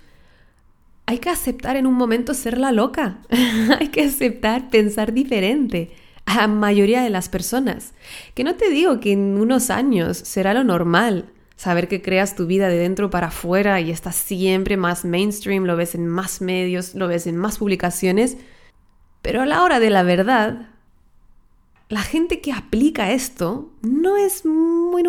hay 1.04 1.18
que 1.18 1.28
aceptar 1.28 1.76
en 1.76 1.86
un 1.86 1.92
momento 1.92 2.32
ser 2.32 2.56
la 2.56 2.72
loca. 2.72 3.18
hay 3.78 3.88
que 3.88 4.04
aceptar 4.04 4.70
pensar 4.70 5.12
diferente 5.12 5.90
a 6.24 6.36
la 6.36 6.48
mayoría 6.48 7.02
de 7.02 7.10
las 7.10 7.28
personas. 7.28 7.92
Que 8.32 8.44
no 8.44 8.54
te 8.54 8.70
digo 8.70 8.98
que 8.98 9.12
en 9.12 9.36
unos 9.38 9.68
años 9.68 10.16
será 10.16 10.54
lo 10.54 10.64
normal. 10.64 11.26
Saber 11.54 11.86
que 11.86 12.00
creas 12.00 12.34
tu 12.34 12.46
vida 12.46 12.68
de 12.68 12.78
dentro 12.78 13.10
para 13.10 13.26
afuera 13.26 13.78
y 13.82 13.90
estás 13.90 14.16
siempre 14.16 14.78
más 14.78 15.04
mainstream, 15.04 15.64
lo 15.64 15.76
ves 15.76 15.94
en 15.94 16.06
más 16.06 16.40
medios, 16.40 16.94
lo 16.94 17.08
ves 17.08 17.26
en 17.26 17.36
más 17.36 17.58
publicaciones. 17.58 18.38
Pero 19.20 19.42
a 19.42 19.46
la 19.46 19.62
hora 19.62 19.80
de 19.80 19.90
la 19.90 20.02
verdad, 20.02 20.70
la 21.90 22.00
gente 22.00 22.40
que 22.40 22.52
aplica 22.52 23.12
esto 23.12 23.70
no 23.82 24.16
es 24.16 24.46
muy 24.46 25.02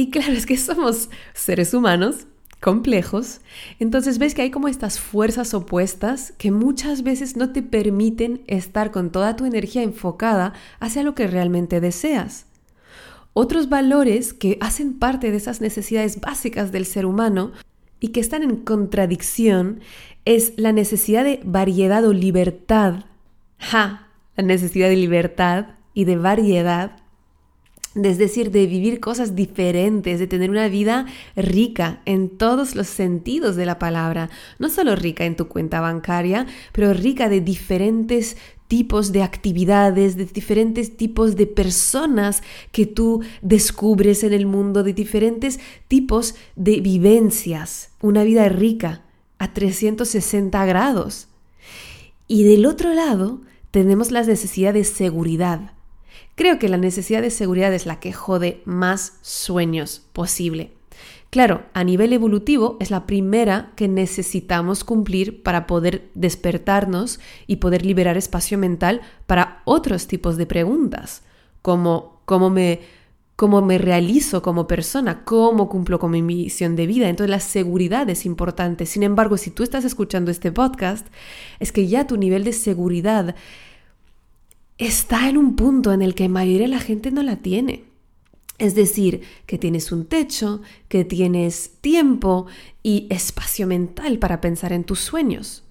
y 0.00 0.08
claro, 0.08 0.32
es 0.32 0.46
que 0.46 0.56
somos 0.56 1.10
seres 1.34 1.74
humanos 1.74 2.26
complejos, 2.58 3.42
entonces 3.78 4.16
ves 4.16 4.34
que 4.34 4.40
hay 4.40 4.50
como 4.50 4.66
estas 4.66 4.98
fuerzas 4.98 5.52
opuestas 5.52 6.32
que 6.38 6.50
muchas 6.50 7.02
veces 7.02 7.36
no 7.36 7.52
te 7.52 7.62
permiten 7.62 8.40
estar 8.46 8.92
con 8.92 9.12
toda 9.12 9.36
tu 9.36 9.44
energía 9.44 9.82
enfocada 9.82 10.54
hacia 10.78 11.02
lo 11.02 11.14
que 11.14 11.26
realmente 11.26 11.82
deseas. 11.82 12.46
Otros 13.34 13.68
valores 13.68 14.32
que 14.32 14.56
hacen 14.62 14.98
parte 14.98 15.30
de 15.30 15.36
esas 15.36 15.60
necesidades 15.60 16.18
básicas 16.18 16.72
del 16.72 16.86
ser 16.86 17.04
humano 17.04 17.52
y 18.00 18.08
que 18.08 18.20
están 18.20 18.42
en 18.42 18.56
contradicción 18.56 19.80
es 20.24 20.54
la 20.56 20.72
necesidad 20.72 21.24
de 21.24 21.42
variedad 21.44 22.06
o 22.06 22.14
libertad. 22.14 23.04
Ja, 23.58 24.08
la 24.34 24.44
necesidad 24.44 24.88
de 24.88 24.96
libertad 24.96 25.66
y 25.92 26.04
de 26.06 26.16
variedad 26.16 26.99
es 27.94 28.18
decir, 28.18 28.52
de 28.52 28.66
vivir 28.66 29.00
cosas 29.00 29.34
diferentes, 29.34 30.20
de 30.20 30.28
tener 30.28 30.48
una 30.48 30.68
vida 30.68 31.06
rica 31.34 32.02
en 32.04 32.28
todos 32.28 32.76
los 32.76 32.86
sentidos 32.86 33.56
de 33.56 33.66
la 33.66 33.80
palabra, 33.80 34.30
no 34.58 34.68
solo 34.68 34.94
rica 34.94 35.24
en 35.24 35.34
tu 35.36 35.48
cuenta 35.48 35.80
bancaria, 35.80 36.46
pero 36.72 36.94
rica 36.94 37.28
de 37.28 37.40
diferentes 37.40 38.36
tipos 38.68 39.10
de 39.10 39.24
actividades, 39.24 40.16
de 40.16 40.26
diferentes 40.26 40.96
tipos 40.96 41.34
de 41.34 41.48
personas 41.48 42.44
que 42.70 42.86
tú 42.86 43.22
descubres 43.42 44.22
en 44.22 44.32
el 44.32 44.46
mundo, 44.46 44.84
de 44.84 44.92
diferentes 44.92 45.58
tipos 45.88 46.36
de 46.54 46.80
vivencias, 46.80 47.90
una 48.00 48.22
vida 48.22 48.48
rica 48.48 49.02
a 49.38 49.52
360 49.52 50.64
grados. 50.66 51.26
Y 52.28 52.44
del 52.44 52.66
otro 52.66 52.94
lado 52.94 53.40
tenemos 53.72 54.12
la 54.12 54.22
necesidad 54.22 54.74
de 54.74 54.84
seguridad 54.84 55.72
Creo 56.34 56.58
que 56.58 56.68
la 56.68 56.76
necesidad 56.76 57.22
de 57.22 57.30
seguridad 57.30 57.72
es 57.72 57.86
la 57.86 58.00
que 58.00 58.12
jode 58.12 58.62
más 58.64 59.18
sueños 59.22 60.02
posible. 60.12 60.72
Claro, 61.30 61.62
a 61.74 61.84
nivel 61.84 62.12
evolutivo 62.12 62.76
es 62.80 62.90
la 62.90 63.06
primera 63.06 63.70
que 63.76 63.86
necesitamos 63.86 64.82
cumplir 64.82 65.44
para 65.44 65.68
poder 65.68 66.10
despertarnos 66.14 67.20
y 67.46 67.56
poder 67.56 67.86
liberar 67.86 68.16
espacio 68.16 68.58
mental 68.58 69.00
para 69.26 69.62
otros 69.64 70.08
tipos 70.08 70.36
de 70.36 70.46
preguntas, 70.46 71.22
como 71.62 72.20
cómo 72.24 72.50
me, 72.50 72.80
cómo 73.36 73.62
me 73.62 73.78
realizo 73.78 74.42
como 74.42 74.66
persona, 74.66 75.24
cómo 75.24 75.68
cumplo 75.68 76.00
con 76.00 76.10
mi 76.10 76.20
misión 76.20 76.74
de 76.74 76.88
vida. 76.88 77.08
Entonces 77.08 77.30
la 77.30 77.40
seguridad 77.40 78.10
es 78.10 78.26
importante. 78.26 78.84
Sin 78.84 79.04
embargo, 79.04 79.36
si 79.36 79.52
tú 79.52 79.62
estás 79.62 79.84
escuchando 79.84 80.32
este 80.32 80.50
podcast, 80.50 81.06
es 81.60 81.70
que 81.70 81.86
ya 81.86 82.08
tu 82.08 82.16
nivel 82.16 82.42
de 82.42 82.52
seguridad 82.52 83.36
está 84.80 85.28
en 85.28 85.36
un 85.36 85.54
punto 85.56 85.92
en 85.92 86.02
el 86.02 86.14
que 86.14 86.24
la 86.24 86.30
mayoría 86.30 86.62
de 86.62 86.68
la 86.68 86.80
gente 86.80 87.10
no 87.10 87.22
la 87.22 87.36
tiene. 87.36 87.84
Es 88.58 88.74
decir, 88.74 89.22
que 89.46 89.58
tienes 89.58 89.92
un 89.92 90.06
techo, 90.06 90.60
que 90.88 91.04
tienes 91.04 91.72
tiempo 91.80 92.46
y 92.82 93.06
espacio 93.10 93.66
mental 93.66 94.18
para 94.18 94.40
pensar 94.40 94.72
en 94.72 94.84
tus 94.84 95.00
sueños. 95.00 95.64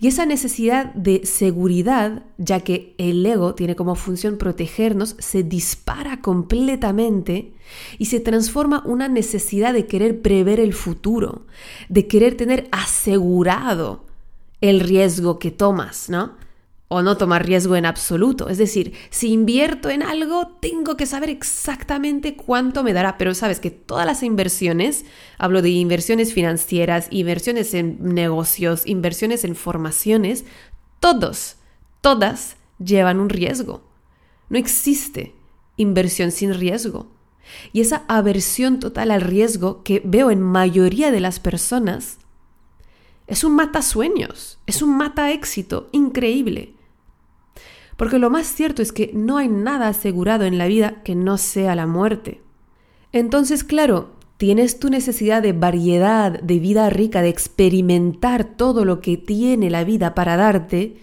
Y 0.00 0.06
esa 0.06 0.26
necesidad 0.26 0.94
de 0.94 1.26
seguridad, 1.26 2.22
ya 2.38 2.60
que 2.60 2.94
el 2.98 3.24
ego 3.24 3.54
tiene 3.54 3.74
como 3.74 3.94
función 3.94 4.38
protegernos, 4.38 5.16
se 5.18 5.42
dispara 5.42 6.20
completamente 6.20 7.52
y 7.98 8.06
se 8.06 8.20
transforma 8.20 8.82
una 8.86 9.08
necesidad 9.08 9.74
de 9.74 9.86
querer 9.86 10.22
prever 10.22 10.60
el 10.60 10.72
futuro, 10.72 11.46
de 11.88 12.06
querer 12.06 12.36
tener 12.36 12.68
asegurado 12.70 14.04
el 14.60 14.80
riesgo 14.80 15.38
que 15.38 15.50
tomas, 15.50 16.08
¿no? 16.08 16.45
O 16.88 17.02
no 17.02 17.16
tomar 17.16 17.44
riesgo 17.44 17.74
en 17.76 17.84
absoluto. 17.86 18.48
Es 18.48 18.58
decir, 18.58 18.92
si 19.10 19.32
invierto 19.32 19.90
en 19.90 20.02
algo, 20.02 20.56
tengo 20.60 20.96
que 20.96 21.06
saber 21.06 21.30
exactamente 21.30 22.36
cuánto 22.36 22.84
me 22.84 22.92
dará. 22.92 23.18
Pero 23.18 23.34
sabes 23.34 23.58
que 23.58 23.70
todas 23.70 24.06
las 24.06 24.22
inversiones, 24.22 25.04
hablo 25.38 25.62
de 25.62 25.70
inversiones 25.70 26.32
financieras, 26.32 27.08
inversiones 27.10 27.74
en 27.74 27.98
negocios, 28.14 28.86
inversiones 28.86 29.44
en 29.44 29.56
formaciones, 29.56 30.44
todos, 31.00 31.56
todas 32.00 32.56
llevan 32.78 33.18
un 33.18 33.30
riesgo. 33.30 33.82
No 34.48 34.58
existe 34.58 35.34
inversión 35.76 36.30
sin 36.30 36.54
riesgo. 36.54 37.08
Y 37.72 37.80
esa 37.80 38.04
aversión 38.08 38.78
total 38.80 39.10
al 39.10 39.20
riesgo 39.20 39.82
que 39.82 40.02
veo 40.04 40.30
en 40.30 40.40
mayoría 40.40 41.10
de 41.10 41.20
las 41.20 41.40
personas 41.40 42.18
es 43.26 43.42
un 43.42 43.56
mata 43.56 43.82
sueños, 43.82 44.58
es 44.66 44.82
un 44.82 44.96
mata 44.96 45.32
éxito 45.32 45.88
increíble. 45.92 46.75
Porque 47.96 48.18
lo 48.18 48.30
más 48.30 48.46
cierto 48.46 48.82
es 48.82 48.92
que 48.92 49.10
no 49.14 49.38
hay 49.38 49.48
nada 49.48 49.88
asegurado 49.88 50.44
en 50.44 50.58
la 50.58 50.66
vida 50.66 51.02
que 51.02 51.14
no 51.14 51.38
sea 51.38 51.74
la 51.74 51.86
muerte. 51.86 52.42
Entonces, 53.12 53.64
claro, 53.64 54.10
tienes 54.36 54.78
tu 54.78 54.90
necesidad 54.90 55.42
de 55.42 55.52
variedad, 55.52 56.40
de 56.40 56.58
vida 56.58 56.90
rica, 56.90 57.22
de 57.22 57.30
experimentar 57.30 58.44
todo 58.44 58.84
lo 58.84 59.00
que 59.00 59.16
tiene 59.16 59.70
la 59.70 59.84
vida 59.84 60.14
para 60.14 60.36
darte, 60.36 60.98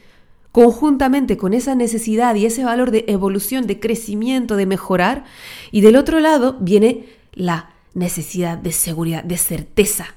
conjuntamente 0.52 1.36
con 1.36 1.54
esa 1.54 1.74
necesidad 1.74 2.36
y 2.36 2.46
ese 2.46 2.64
valor 2.64 2.92
de 2.92 3.06
evolución, 3.08 3.66
de 3.66 3.80
crecimiento, 3.80 4.56
de 4.56 4.68
mejorar, 4.68 5.24
y 5.72 5.82
del 5.82 5.96
otro 5.96 6.20
lado 6.20 6.58
viene 6.60 7.06
la 7.34 7.72
necesidad 7.96 8.60
de 8.60 8.72
seguridad, 8.72 9.24
de 9.24 9.38
certeza, 9.38 10.16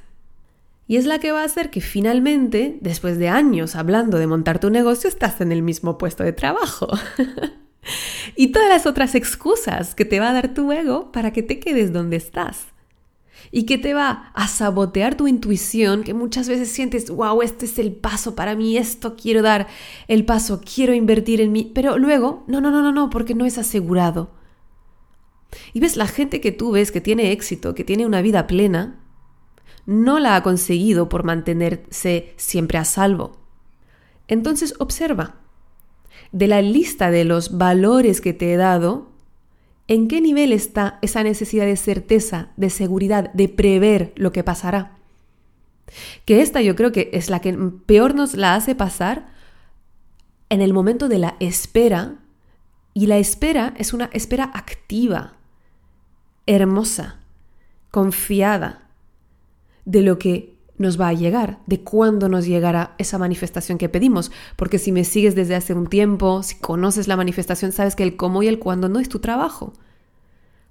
y 0.88 0.96
es 0.96 1.06
la 1.06 1.18
que 1.18 1.32
va 1.32 1.42
a 1.42 1.46
hacer 1.46 1.70
que 1.70 1.80
finalmente, 1.80 2.78
después 2.80 3.18
de 3.18 3.28
años 3.28 3.74
hablando 3.74 4.18
de 4.18 4.28
montar 4.28 4.60
tu 4.60 4.70
negocio, 4.70 5.08
estás 5.08 5.40
en 5.40 5.50
el 5.50 5.62
mismo 5.62 5.98
puesto 5.98 6.22
de 6.22 6.32
trabajo. 6.32 6.88
y 8.36 8.48
todas 8.48 8.68
las 8.68 8.86
otras 8.86 9.16
excusas 9.16 9.96
que 9.96 10.04
te 10.04 10.20
va 10.20 10.30
a 10.30 10.32
dar 10.32 10.54
tu 10.54 10.70
ego 10.70 11.10
para 11.10 11.32
que 11.32 11.42
te 11.42 11.58
quedes 11.58 11.92
donde 11.92 12.16
estás. 12.16 12.66
Y 13.50 13.64
que 13.64 13.78
te 13.78 13.94
va 13.94 14.30
a 14.34 14.48
sabotear 14.48 15.16
tu 15.16 15.26
intuición, 15.26 16.04
que 16.04 16.14
muchas 16.14 16.48
veces 16.48 16.68
sientes, 16.70 17.10
wow, 17.10 17.42
este 17.42 17.66
es 17.66 17.78
el 17.78 17.92
paso 17.92 18.34
para 18.34 18.54
mí, 18.54 18.76
esto 18.76 19.16
quiero 19.16 19.42
dar 19.42 19.66
el 20.08 20.24
paso, 20.24 20.60
quiero 20.60 20.94
invertir 20.94 21.40
en 21.40 21.52
mí, 21.52 21.70
pero 21.74 21.98
luego, 21.98 22.44
no, 22.46 22.60
no, 22.60 22.70
no, 22.70 22.82
no, 22.82 22.92
no, 22.92 23.10
porque 23.10 23.34
no 23.34 23.44
es 23.44 23.58
asegurado. 23.58 24.30
Y 25.72 25.80
ves, 25.80 25.96
la 25.96 26.06
gente 26.06 26.40
que 26.40 26.52
tú 26.52 26.72
ves 26.72 26.92
que 26.92 27.00
tiene 27.00 27.32
éxito, 27.32 27.74
que 27.74 27.84
tiene 27.84 28.04
una 28.04 28.20
vida 28.20 28.46
plena, 28.46 29.00
no 29.86 30.18
la 30.18 30.34
ha 30.36 30.42
conseguido 30.42 31.08
por 31.08 31.24
mantenerse 31.24 32.34
siempre 32.36 32.78
a 32.78 32.84
salvo. 32.84 33.38
Entonces 34.28 34.74
observa, 34.78 35.36
de 36.32 36.48
la 36.48 36.60
lista 36.60 37.10
de 37.10 37.24
los 37.24 37.56
valores 37.56 38.20
que 38.20 38.32
te 38.32 38.52
he 38.52 38.56
dado, 38.56 39.08
¿en 39.86 40.08
qué 40.08 40.20
nivel 40.20 40.52
está 40.52 40.98
esa 41.02 41.22
necesidad 41.22 41.66
de 41.66 41.76
certeza, 41.76 42.50
de 42.56 42.70
seguridad, 42.70 43.32
de 43.32 43.48
prever 43.48 44.12
lo 44.16 44.32
que 44.32 44.42
pasará? 44.42 44.98
Que 46.24 46.42
esta 46.42 46.60
yo 46.62 46.74
creo 46.74 46.90
que 46.90 47.10
es 47.12 47.30
la 47.30 47.40
que 47.40 47.52
peor 47.86 48.16
nos 48.16 48.34
la 48.34 48.56
hace 48.56 48.74
pasar 48.74 49.28
en 50.48 50.60
el 50.60 50.72
momento 50.72 51.08
de 51.08 51.18
la 51.18 51.36
espera, 51.38 52.16
y 52.92 53.06
la 53.06 53.18
espera 53.18 53.74
es 53.76 53.92
una 53.92 54.10
espera 54.12 54.50
activa, 54.52 55.34
hermosa, 56.46 57.20
confiada 57.90 58.85
de 59.86 60.02
lo 60.02 60.18
que 60.18 60.56
nos 60.78 61.00
va 61.00 61.08
a 61.08 61.14
llegar, 61.14 61.60
de 61.66 61.80
cuándo 61.80 62.28
nos 62.28 62.46
llegará 62.46 62.94
esa 62.98 63.18
manifestación 63.18 63.78
que 63.78 63.88
pedimos. 63.88 64.30
Porque 64.56 64.78
si 64.78 64.92
me 64.92 65.04
sigues 65.04 65.34
desde 65.34 65.54
hace 65.54 65.72
un 65.72 65.86
tiempo, 65.86 66.42
si 66.42 66.56
conoces 66.56 67.08
la 67.08 67.16
manifestación, 67.16 67.72
sabes 67.72 67.96
que 67.96 68.02
el 68.02 68.16
cómo 68.16 68.42
y 68.42 68.48
el 68.48 68.58
cuándo 68.58 68.88
no 68.88 69.00
es 69.00 69.08
tu 69.08 69.20
trabajo. 69.20 69.72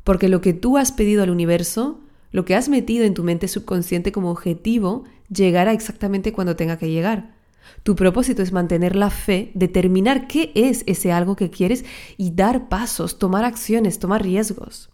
Porque 0.04 0.30
lo 0.30 0.42
que 0.42 0.54
tú 0.54 0.78
has 0.78 0.92
pedido 0.92 1.24
al 1.24 1.32
universo, 1.32 2.00
lo 2.32 2.46
que 2.46 2.56
has 2.56 2.70
metido 2.70 3.06
en 3.06 3.16
tu 3.16 3.24
mente 3.24 3.48
subconsciente 3.48 4.12
como 4.12 4.30
objetivo, 4.30 5.06
llegará 5.30 5.74
exactamente 5.74 6.32
cuando 6.32 6.56
tenga 6.56 6.78
que 6.78 6.92
llegar. 6.92 7.34
Tu 7.82 7.96
propósito 7.96 8.44
es 8.44 8.52
mantener 8.52 8.96
la 8.96 9.10
fe, 9.10 9.52
determinar 9.56 10.28
qué 10.28 10.52
es 10.54 10.84
ese 10.86 11.12
algo 11.12 11.36
que 11.36 11.50
quieres 11.50 11.84
y 12.18 12.32
dar 12.32 12.70
pasos, 12.70 13.18
tomar 13.18 13.44
acciones, 13.44 13.98
tomar 13.98 14.22
riesgos. 14.22 14.92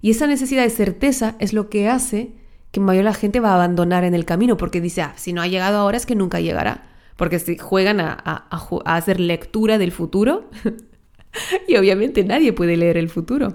Y 0.00 0.12
esa 0.12 0.28
necesidad 0.28 0.62
de 0.62 0.70
certeza 0.70 1.34
es 1.40 1.52
lo 1.52 1.68
que 1.68 1.88
hace 1.88 2.37
que 2.70 2.80
mayor 2.80 3.04
la 3.04 3.14
gente 3.14 3.40
va 3.40 3.50
a 3.50 3.54
abandonar 3.54 4.04
en 4.04 4.14
el 4.14 4.24
camino 4.24 4.56
porque 4.56 4.80
dice, 4.80 5.02
ah, 5.02 5.14
si 5.16 5.32
no 5.32 5.42
ha 5.42 5.46
llegado 5.46 5.78
ahora 5.78 5.96
es 5.96 6.06
que 6.06 6.14
nunca 6.14 6.40
llegará. 6.40 6.88
Porque 7.16 7.38
si 7.38 7.58
juegan 7.58 8.00
a, 8.00 8.16
a 8.24 8.96
hacer 8.96 9.18
lectura 9.18 9.78
del 9.78 9.92
futuro 9.92 10.50
y 11.68 11.76
obviamente 11.76 12.24
nadie 12.24 12.52
puede 12.52 12.76
leer 12.76 12.96
el 12.96 13.08
futuro. 13.08 13.54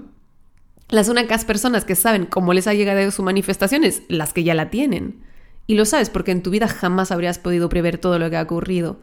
Las 0.88 1.08
únicas 1.08 1.44
personas 1.44 1.84
que 1.84 1.94
saben 1.94 2.26
cómo 2.26 2.52
les 2.52 2.66
ha 2.66 2.74
llegado 2.74 3.10
su 3.10 3.22
manifestación 3.22 3.84
es 3.84 4.02
las 4.08 4.32
que 4.32 4.44
ya 4.44 4.54
la 4.54 4.70
tienen. 4.70 5.22
Y 5.66 5.76
lo 5.76 5.86
sabes 5.86 6.10
porque 6.10 6.30
en 6.30 6.42
tu 6.42 6.50
vida 6.50 6.68
jamás 6.68 7.10
habrías 7.10 7.38
podido 7.38 7.68
prever 7.68 7.98
todo 7.98 8.18
lo 8.18 8.28
que 8.28 8.36
ha 8.36 8.42
ocurrido 8.42 8.98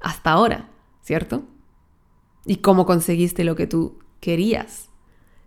hasta 0.00 0.32
ahora, 0.32 0.68
¿cierto? 1.02 1.44
Y 2.44 2.56
cómo 2.56 2.84
conseguiste 2.84 3.44
lo 3.44 3.56
que 3.56 3.66
tú 3.66 3.98
querías. 4.20 4.90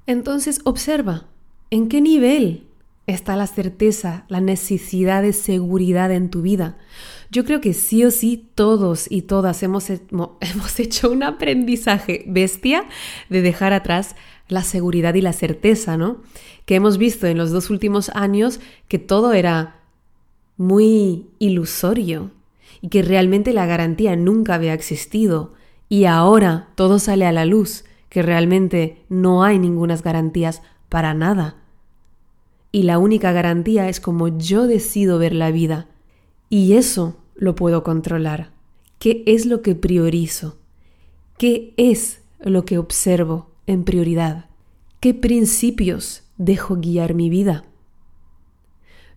Entonces 0.08 0.62
observa, 0.64 1.26
¿en 1.70 1.88
qué 1.88 2.02
nivel 2.02 2.68
está 3.08 3.36
la 3.36 3.48
certeza, 3.48 4.26
la 4.30 4.42
necesidad 4.42 5.22
de 5.22 5.34
seguridad 5.34 6.12
en 6.12 6.30
tu 6.30 6.42
vida. 6.42 6.78
Yo 7.32 7.46
creo 7.46 7.62
que 7.62 7.74
sí 7.74 8.04
o 8.04 8.12
sí 8.12 8.50
todos 8.56 9.08
y 9.10 9.24
todas 9.24 9.62
hemos, 9.64 9.90
hemos 10.40 10.80
hecho 10.80 11.12
un 11.12 11.24
aprendizaje 11.24 12.24
bestia 12.28 12.86
de 13.30 13.42
dejar 13.42 13.74
atrás 13.74 14.16
la 14.48 14.64
seguridad 14.64 15.16
y 15.16 15.22
la 15.22 15.34
certeza, 15.34 15.98
¿no? 15.98 16.22
Que 16.66 16.76
hemos 16.76 16.98
visto 16.98 17.28
en 17.28 17.38
los 17.38 17.52
dos 17.52 17.70
últimos 17.70 18.10
años 18.10 18.60
que 18.88 19.00
todo 19.00 19.34
era 19.34 19.82
muy 20.58 21.28
ilusorio 21.40 22.32
y 22.82 22.90
que 22.90 23.02
realmente 23.02 23.54
la 23.54 23.66
garantía 23.66 24.16
nunca 24.16 24.56
había 24.56 24.74
existido 24.74 25.54
y 25.90 26.06
ahora 26.06 26.70
todo 26.76 27.00
sale 27.00 27.26
a 27.26 27.32
la 27.32 27.46
luz, 27.46 27.86
que 28.10 28.22
realmente 28.22 29.04
no 29.10 29.44
hay 29.44 29.60
ninguna 29.60 29.98
garantías 29.98 30.62
para 30.90 31.14
nada 31.14 31.65
y 32.76 32.84
la 32.84 33.00
única 33.00 33.32
garantía 33.32 33.88
es 33.88 34.02
como 34.02 34.38
yo 34.38 34.68
decido 34.68 35.18
ver 35.18 35.34
la 35.34 35.50
vida. 35.50 35.88
Y 36.50 36.74
eso 36.74 37.16
lo 37.34 37.56
puedo 37.56 37.84
controlar. 37.86 38.52
¿Qué 39.00 39.24
es 39.28 39.46
lo 39.46 39.62
que 39.62 39.76
priorizo? 39.76 40.58
¿Qué 41.38 41.74
es 41.78 42.20
lo 42.42 42.66
que 42.66 42.78
observo 42.78 43.50
en 43.66 43.86
prioridad? 43.86 44.50
¿Qué 45.00 45.14
principios 45.14 46.24
dejo 46.38 46.76
guiar 46.76 47.14
mi 47.14 47.30
vida? 47.30 47.64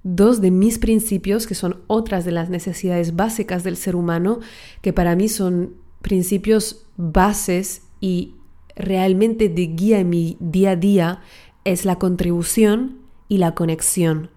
Dos 0.04 0.40
de 0.40 0.52
mis 0.52 0.78
principios, 0.78 1.48
que 1.48 1.56
son 1.56 1.80
otras 1.88 2.24
de 2.24 2.30
las 2.30 2.50
necesidades 2.50 3.16
básicas 3.16 3.64
del 3.64 3.76
ser 3.76 3.96
humano, 3.96 4.38
que 4.82 4.92
para 4.92 5.16
mí 5.16 5.28
son 5.28 5.74
principios 6.00 6.86
bases 6.96 7.82
y 8.00 8.36
realmente 8.76 9.48
de 9.48 9.66
guía 9.66 9.98
en 9.98 10.10
mi 10.10 10.36
día 10.38 10.70
a 10.70 10.76
día, 10.76 11.22
es 11.64 11.84
la 11.84 11.98
contribución 11.98 13.07
y 13.28 13.38
la 13.38 13.54
conexión, 13.54 14.30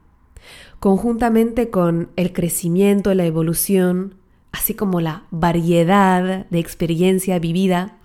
conjuntamente 0.80 1.70
con 1.70 2.10
el 2.16 2.34
crecimiento, 2.34 3.14
la 3.14 3.26
evolución, 3.26 4.16
así 4.52 4.74
como 4.74 5.02
la 5.02 5.24
variedad 5.32 6.46
de 6.50 6.60
experiencia 6.60 7.40
vivida, 7.40 7.98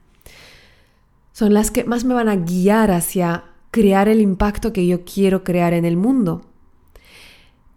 son 1.32 1.52
las 1.52 1.70
que 1.70 1.84
más 1.84 2.04
me 2.04 2.14
van 2.14 2.28
a 2.28 2.36
guiar 2.36 2.90
hacia 2.90 3.44
crear 3.70 4.08
el 4.08 4.20
impacto 4.20 4.72
que 4.72 4.86
yo 4.86 5.04
quiero 5.04 5.44
crear 5.44 5.74
en 5.74 5.84
el 5.84 5.96
mundo. 5.96 6.42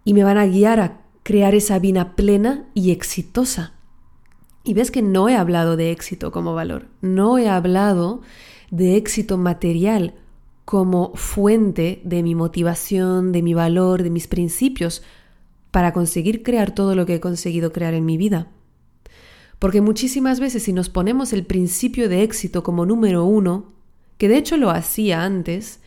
Y 0.05 0.13
me 0.13 0.23
van 0.23 0.37
a 0.37 0.45
guiar 0.45 0.79
a 0.79 1.01
crear 1.23 1.53
esa 1.53 1.77
vida 1.77 2.15
plena 2.15 2.67
y 2.73 2.91
exitosa. 2.91 3.73
Y 4.63 4.73
ves 4.75 4.91
que 4.91 5.01
no 5.01 5.27
he 5.27 5.35
hablado 5.35 5.75
de 5.75 5.91
éxito 5.91 6.31
como 6.31 6.53
valor, 6.53 6.87
no 7.01 7.37
he 7.37 7.49
hablado 7.49 8.21
de 8.71 8.95
éxito 8.95 9.37
material 9.37 10.13
como 10.69 11.15
fuente 11.15 11.99
de 12.03 12.21
mi 12.21 12.35
motivación, 12.35 13.31
de 13.31 13.41
mi 13.41 13.55
valor, 13.55 14.03
de 14.03 14.11
mis 14.11 14.27
principios, 14.27 15.01
para 15.71 15.93
conseguir 15.93 16.43
crear 16.43 16.75
todo 16.75 16.93
lo 16.93 17.07
que 17.07 17.15
he 17.15 17.19
conseguido 17.19 17.73
crear 17.73 17.95
en 17.95 18.05
mi 18.05 18.17
vida. 18.17 18.51
Porque 19.57 19.81
muchísimas 19.81 20.39
veces 20.39 20.61
si 20.61 20.71
nos 20.71 20.87
ponemos 20.87 21.33
el 21.33 21.43
principio 21.43 22.07
de 22.07 22.21
éxito 22.21 22.61
como 22.61 22.85
número 22.85 23.25
uno, 23.25 23.73
que 24.19 24.29
de 24.29 24.37
hecho 24.37 24.57
lo 24.57 24.69
hacía 24.69 25.23
antes, 25.23 25.79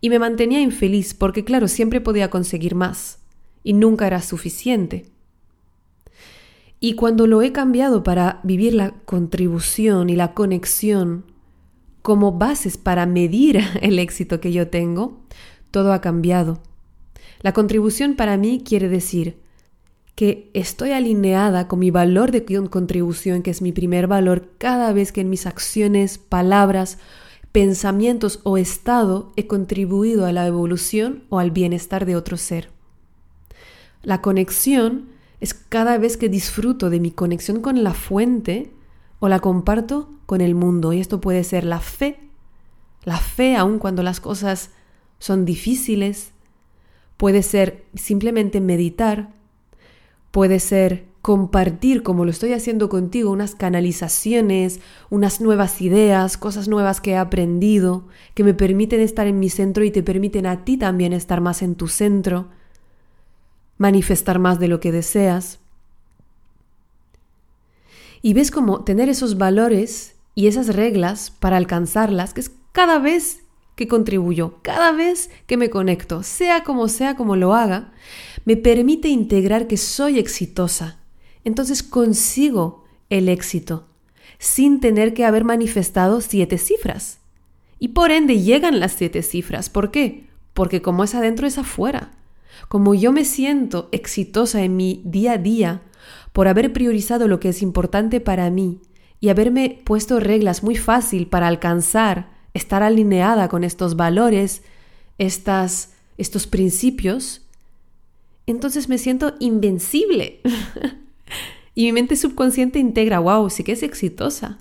y 0.00 0.10
me 0.10 0.18
mantenía 0.18 0.60
infeliz 0.60 1.14
porque 1.14 1.44
claro, 1.44 1.68
siempre 1.68 2.00
podía 2.00 2.28
conseguir 2.28 2.74
más, 2.74 3.20
y 3.62 3.72
nunca 3.72 4.08
era 4.08 4.20
suficiente. 4.20 5.12
Y 6.80 6.96
cuando 6.96 7.28
lo 7.28 7.40
he 7.40 7.52
cambiado 7.52 8.02
para 8.02 8.40
vivir 8.42 8.74
la 8.74 8.94
contribución 9.04 10.10
y 10.10 10.16
la 10.16 10.34
conexión 10.34 11.33
como 12.04 12.32
bases 12.32 12.76
para 12.76 13.06
medir 13.06 13.62
el 13.80 13.98
éxito 13.98 14.38
que 14.38 14.52
yo 14.52 14.68
tengo, 14.68 15.22
todo 15.70 15.94
ha 15.94 16.02
cambiado. 16.02 16.60
La 17.40 17.54
contribución 17.54 18.14
para 18.14 18.36
mí 18.36 18.62
quiere 18.62 18.90
decir 18.90 19.38
que 20.14 20.50
estoy 20.52 20.90
alineada 20.90 21.66
con 21.66 21.78
mi 21.78 21.90
valor 21.90 22.30
de 22.30 22.44
contribución, 22.68 23.40
que 23.40 23.50
es 23.50 23.62
mi 23.62 23.72
primer 23.72 24.06
valor, 24.06 24.50
cada 24.58 24.92
vez 24.92 25.12
que 25.12 25.22
en 25.22 25.30
mis 25.30 25.46
acciones, 25.46 26.18
palabras, 26.18 26.98
pensamientos 27.52 28.40
o 28.42 28.58
estado 28.58 29.32
he 29.36 29.46
contribuido 29.46 30.26
a 30.26 30.32
la 30.32 30.46
evolución 30.46 31.24
o 31.30 31.38
al 31.38 31.52
bienestar 31.52 32.04
de 32.04 32.16
otro 32.16 32.36
ser. 32.36 32.68
La 34.02 34.20
conexión 34.20 35.06
es 35.40 35.54
cada 35.54 35.96
vez 35.96 36.18
que 36.18 36.28
disfruto 36.28 36.90
de 36.90 37.00
mi 37.00 37.12
conexión 37.12 37.62
con 37.62 37.82
la 37.82 37.94
fuente 37.94 38.74
o 39.24 39.28
la 39.30 39.40
comparto 39.40 40.10
con 40.26 40.42
el 40.42 40.54
mundo. 40.54 40.92
Y 40.92 41.00
esto 41.00 41.18
puede 41.18 41.44
ser 41.44 41.64
la 41.64 41.80
fe, 41.80 42.20
la 43.04 43.16
fe 43.16 43.56
aun 43.56 43.78
cuando 43.78 44.02
las 44.02 44.20
cosas 44.20 44.68
son 45.18 45.46
difíciles, 45.46 46.32
puede 47.16 47.42
ser 47.42 47.86
simplemente 47.94 48.60
meditar, 48.60 49.30
puede 50.30 50.60
ser 50.60 51.06
compartir, 51.22 52.02
como 52.02 52.26
lo 52.26 52.30
estoy 52.30 52.52
haciendo 52.52 52.90
contigo, 52.90 53.30
unas 53.30 53.54
canalizaciones, 53.54 54.80
unas 55.08 55.40
nuevas 55.40 55.80
ideas, 55.80 56.36
cosas 56.36 56.68
nuevas 56.68 57.00
que 57.00 57.12
he 57.12 57.16
aprendido, 57.16 58.04
que 58.34 58.44
me 58.44 58.52
permiten 58.52 59.00
estar 59.00 59.26
en 59.26 59.38
mi 59.38 59.48
centro 59.48 59.84
y 59.84 59.90
te 59.90 60.02
permiten 60.02 60.44
a 60.44 60.66
ti 60.66 60.76
también 60.76 61.14
estar 61.14 61.40
más 61.40 61.62
en 61.62 61.76
tu 61.76 61.88
centro, 61.88 62.48
manifestar 63.78 64.38
más 64.38 64.58
de 64.60 64.68
lo 64.68 64.80
que 64.80 64.92
deseas. 64.92 65.60
Y 68.24 68.32
ves 68.32 68.50
cómo 68.50 68.84
tener 68.84 69.10
esos 69.10 69.36
valores 69.36 70.14
y 70.34 70.46
esas 70.46 70.68
reglas 70.68 71.30
para 71.30 71.58
alcanzarlas, 71.58 72.32
que 72.32 72.40
es 72.40 72.50
cada 72.72 72.98
vez 72.98 73.42
que 73.76 73.86
contribuyo, 73.86 74.60
cada 74.62 74.92
vez 74.92 75.28
que 75.46 75.58
me 75.58 75.68
conecto, 75.68 76.22
sea 76.22 76.64
como 76.64 76.88
sea 76.88 77.16
como 77.16 77.36
lo 77.36 77.52
haga, 77.52 77.92
me 78.46 78.56
permite 78.56 79.08
integrar 79.08 79.66
que 79.66 79.76
soy 79.76 80.18
exitosa. 80.18 81.00
Entonces 81.44 81.82
consigo 81.82 82.86
el 83.10 83.28
éxito. 83.28 83.88
sin 84.38 84.80
tener 84.80 85.12
que 85.12 85.26
haber 85.26 85.44
manifestado 85.44 86.22
siete 86.22 86.56
cifras. 86.56 87.18
Y 87.78 87.88
por 87.88 88.10
ende 88.10 88.40
llegan 88.40 88.80
las 88.80 88.92
siete 88.92 89.22
cifras. 89.22 89.68
¿Por 89.68 89.90
qué? 89.90 90.24
Porque 90.54 90.80
como 90.80 91.04
es 91.04 91.14
adentro 91.14 91.46
es 91.46 91.58
afuera. 91.58 92.12
Como 92.68 92.94
yo 92.94 93.12
me 93.12 93.26
siento 93.26 93.90
exitosa 93.92 94.62
en 94.62 94.76
mi 94.76 95.02
día 95.04 95.32
a 95.32 95.38
día 95.38 95.82
por 96.34 96.48
haber 96.48 96.72
priorizado 96.72 97.28
lo 97.28 97.38
que 97.38 97.50
es 97.50 97.62
importante 97.62 98.18
para 98.20 98.50
mí 98.50 98.80
y 99.20 99.28
haberme 99.28 99.78
puesto 99.84 100.18
reglas 100.18 100.64
muy 100.64 100.74
fácil 100.74 101.28
para 101.28 101.46
alcanzar, 101.46 102.28
estar 102.54 102.82
alineada 102.82 103.48
con 103.48 103.62
estos 103.62 103.94
valores, 103.94 104.64
estas, 105.16 105.92
estos 106.18 106.48
principios, 106.48 107.42
entonces 108.46 108.88
me 108.88 108.98
siento 108.98 109.34
invencible. 109.38 110.40
y 111.76 111.84
mi 111.84 111.92
mente 111.92 112.16
subconsciente 112.16 112.80
integra, 112.80 113.20
wow, 113.20 113.48
sí 113.48 113.62
que 113.62 113.72
es 113.72 113.84
exitosa. 113.84 114.58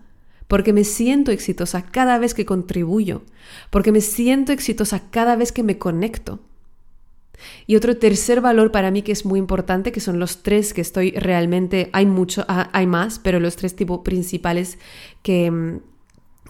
Porque 0.48 0.74
me 0.74 0.84
siento 0.84 1.32
exitosa 1.32 1.82
cada 1.82 2.20
vez 2.20 2.36
que 2.36 2.46
contribuyo. 2.46 3.24
Porque 3.72 3.92
me 3.92 4.02
siento 4.02 4.52
exitosa 4.52 5.10
cada 5.10 5.36
vez 5.36 5.52
que 5.52 5.64
me 5.64 5.80
conecto. 5.80 6.40
Y 7.68 7.76
otro 7.76 7.98
tercer 7.98 8.42
valor 8.42 8.72
para 8.72 8.92
mí 8.92 9.02
que 9.02 9.12
es 9.12 9.26
muy 9.26 9.40
importante, 9.40 9.92
que 9.92 10.00
son 10.00 10.20
los 10.20 10.44
tres 10.44 10.74
que 10.74 10.82
estoy 10.82 11.12
realmente, 11.12 11.90
hay 11.94 12.06
mucho, 12.06 12.46
ah, 12.48 12.70
hay 12.74 12.88
más, 12.88 13.20
pero 13.20 13.40
los 13.40 13.56
tres 13.56 13.76
tipos 13.76 14.00
principales 14.00 14.78
que, 15.22 15.52
mm, 15.52 15.80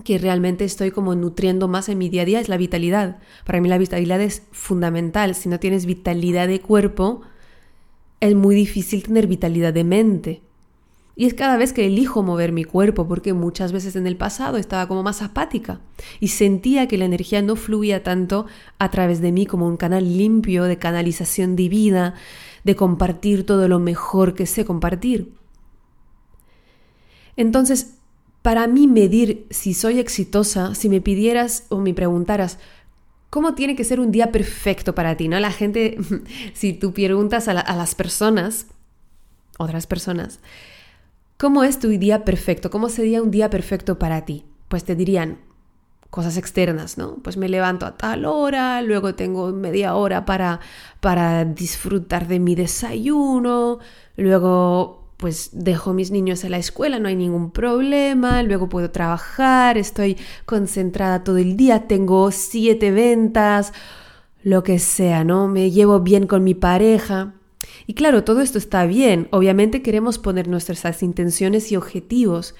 que 0.03 0.17
realmente 0.17 0.65
estoy 0.65 0.91
como 0.91 1.15
nutriendo 1.15 1.67
más 1.67 1.89
en 1.89 1.97
mi 1.97 2.09
día 2.09 2.23
a 2.23 2.25
día 2.25 2.39
es 2.39 2.49
la 2.49 2.57
vitalidad. 2.57 3.19
Para 3.45 3.61
mí 3.61 3.69
la 3.69 3.77
vitalidad 3.77 4.21
es 4.21 4.43
fundamental. 4.51 5.35
Si 5.35 5.49
no 5.49 5.59
tienes 5.59 5.85
vitalidad 5.85 6.47
de 6.47 6.61
cuerpo, 6.61 7.21
es 8.19 8.35
muy 8.35 8.55
difícil 8.55 9.03
tener 9.03 9.27
vitalidad 9.27 9.73
de 9.73 9.83
mente. 9.83 10.41
Y 11.15 11.25
es 11.25 11.35
cada 11.35 11.57
vez 11.57 11.73
que 11.73 11.85
elijo 11.85 12.23
mover 12.23 12.51
mi 12.51 12.63
cuerpo, 12.63 13.07
porque 13.07 13.33
muchas 13.33 13.71
veces 13.71 13.95
en 13.95 14.07
el 14.07 14.17
pasado 14.17 14.57
estaba 14.57 14.87
como 14.87 15.03
más 15.03 15.21
apática 15.21 15.79
y 16.19 16.29
sentía 16.29 16.87
que 16.87 16.97
la 16.97 17.05
energía 17.05 17.41
no 17.43 17.55
fluía 17.55 18.01
tanto 18.01 18.47
a 18.79 18.89
través 18.89 19.21
de 19.21 19.31
mí 19.31 19.45
como 19.45 19.67
un 19.67 19.77
canal 19.77 20.17
limpio 20.17 20.63
de 20.63 20.79
canalización 20.79 21.55
divina, 21.55 22.15
de 22.63 22.75
compartir 22.75 23.45
todo 23.45 23.67
lo 23.67 23.79
mejor 23.79 24.33
que 24.33 24.47
sé 24.47 24.65
compartir. 24.65 25.33
Entonces, 27.35 27.95
para 28.41 28.65
mí 28.67 28.87
medir 28.87 29.45
si 29.51 29.75
soy 29.75 29.99
exitosa, 29.99 30.73
si 30.73 30.89
me 30.89 30.99
pidieras 30.99 31.65
o 31.69 31.77
me 31.77 31.93
preguntaras, 31.93 32.57
¿cómo 33.29 33.53
tiene 33.53 33.75
que 33.75 33.83
ser 33.83 33.99
un 33.99 34.11
día 34.11 34.31
perfecto 34.31 34.95
para 34.95 35.15
ti? 35.15 35.27
¿No? 35.27 35.39
La 35.39 35.51
gente, 35.51 35.97
si 36.53 36.73
tú 36.73 36.91
preguntas 36.91 37.47
a, 37.47 37.51
a 37.51 37.75
las 37.75 37.93
personas, 37.93 38.65
otras 39.59 39.85
personas, 39.85 40.39
¿cómo 41.43 41.65
es 41.65 41.77
tu 41.77 41.89
día 41.89 42.23
perfecto? 42.23 42.69
¿Cómo 42.69 42.87
sería 42.87 43.21
un 43.21 43.29
día 43.29 43.49
perfecto 43.49 43.99
para 43.99 44.23
ti? 44.23 44.45
Pues 44.69 44.85
te 44.85 44.95
dirían 44.95 45.39
cosas 46.09 46.37
externas, 46.37 46.97
¿no? 46.97 47.17
Pues 47.21 47.35
me 47.35 47.49
levanto 47.49 47.85
a 47.85 47.97
tal 47.97 48.23
hora, 48.23 48.81
luego 48.81 49.13
tengo 49.13 49.51
media 49.51 49.95
hora 49.95 50.23
para, 50.23 50.61
para 51.01 51.43
disfrutar 51.43 52.29
de 52.29 52.39
mi 52.39 52.55
desayuno, 52.55 53.79
luego 54.15 55.09
pues 55.17 55.49
dejo 55.51 55.91
mis 55.91 56.11
niños 56.11 56.45
en 56.45 56.51
la 56.51 56.59
escuela, 56.59 56.97
no 56.97 57.09
hay 57.09 57.17
ningún 57.17 57.51
problema, 57.51 58.41
luego 58.41 58.69
puedo 58.69 58.91
trabajar, 58.91 59.77
estoy 59.77 60.15
concentrada 60.45 61.25
todo 61.25 61.39
el 61.39 61.57
día, 61.57 61.89
tengo 61.89 62.31
siete 62.31 62.91
ventas, 62.91 63.73
lo 64.43 64.63
que 64.63 64.79
sea, 64.79 65.25
¿no? 65.25 65.49
Me 65.49 65.71
llevo 65.71 65.99
bien 65.99 66.25
con 66.25 66.45
mi 66.45 66.53
pareja. 66.53 67.33
Y 67.85 67.93
claro, 67.93 68.23
todo 68.23 68.41
esto 68.41 68.57
está 68.57 68.85
bien, 68.85 69.27
obviamente 69.31 69.81
queremos 69.81 70.17
poner 70.17 70.47
nuestras 70.47 71.03
intenciones 71.03 71.71
y 71.71 71.75
objetivos, 71.75 72.55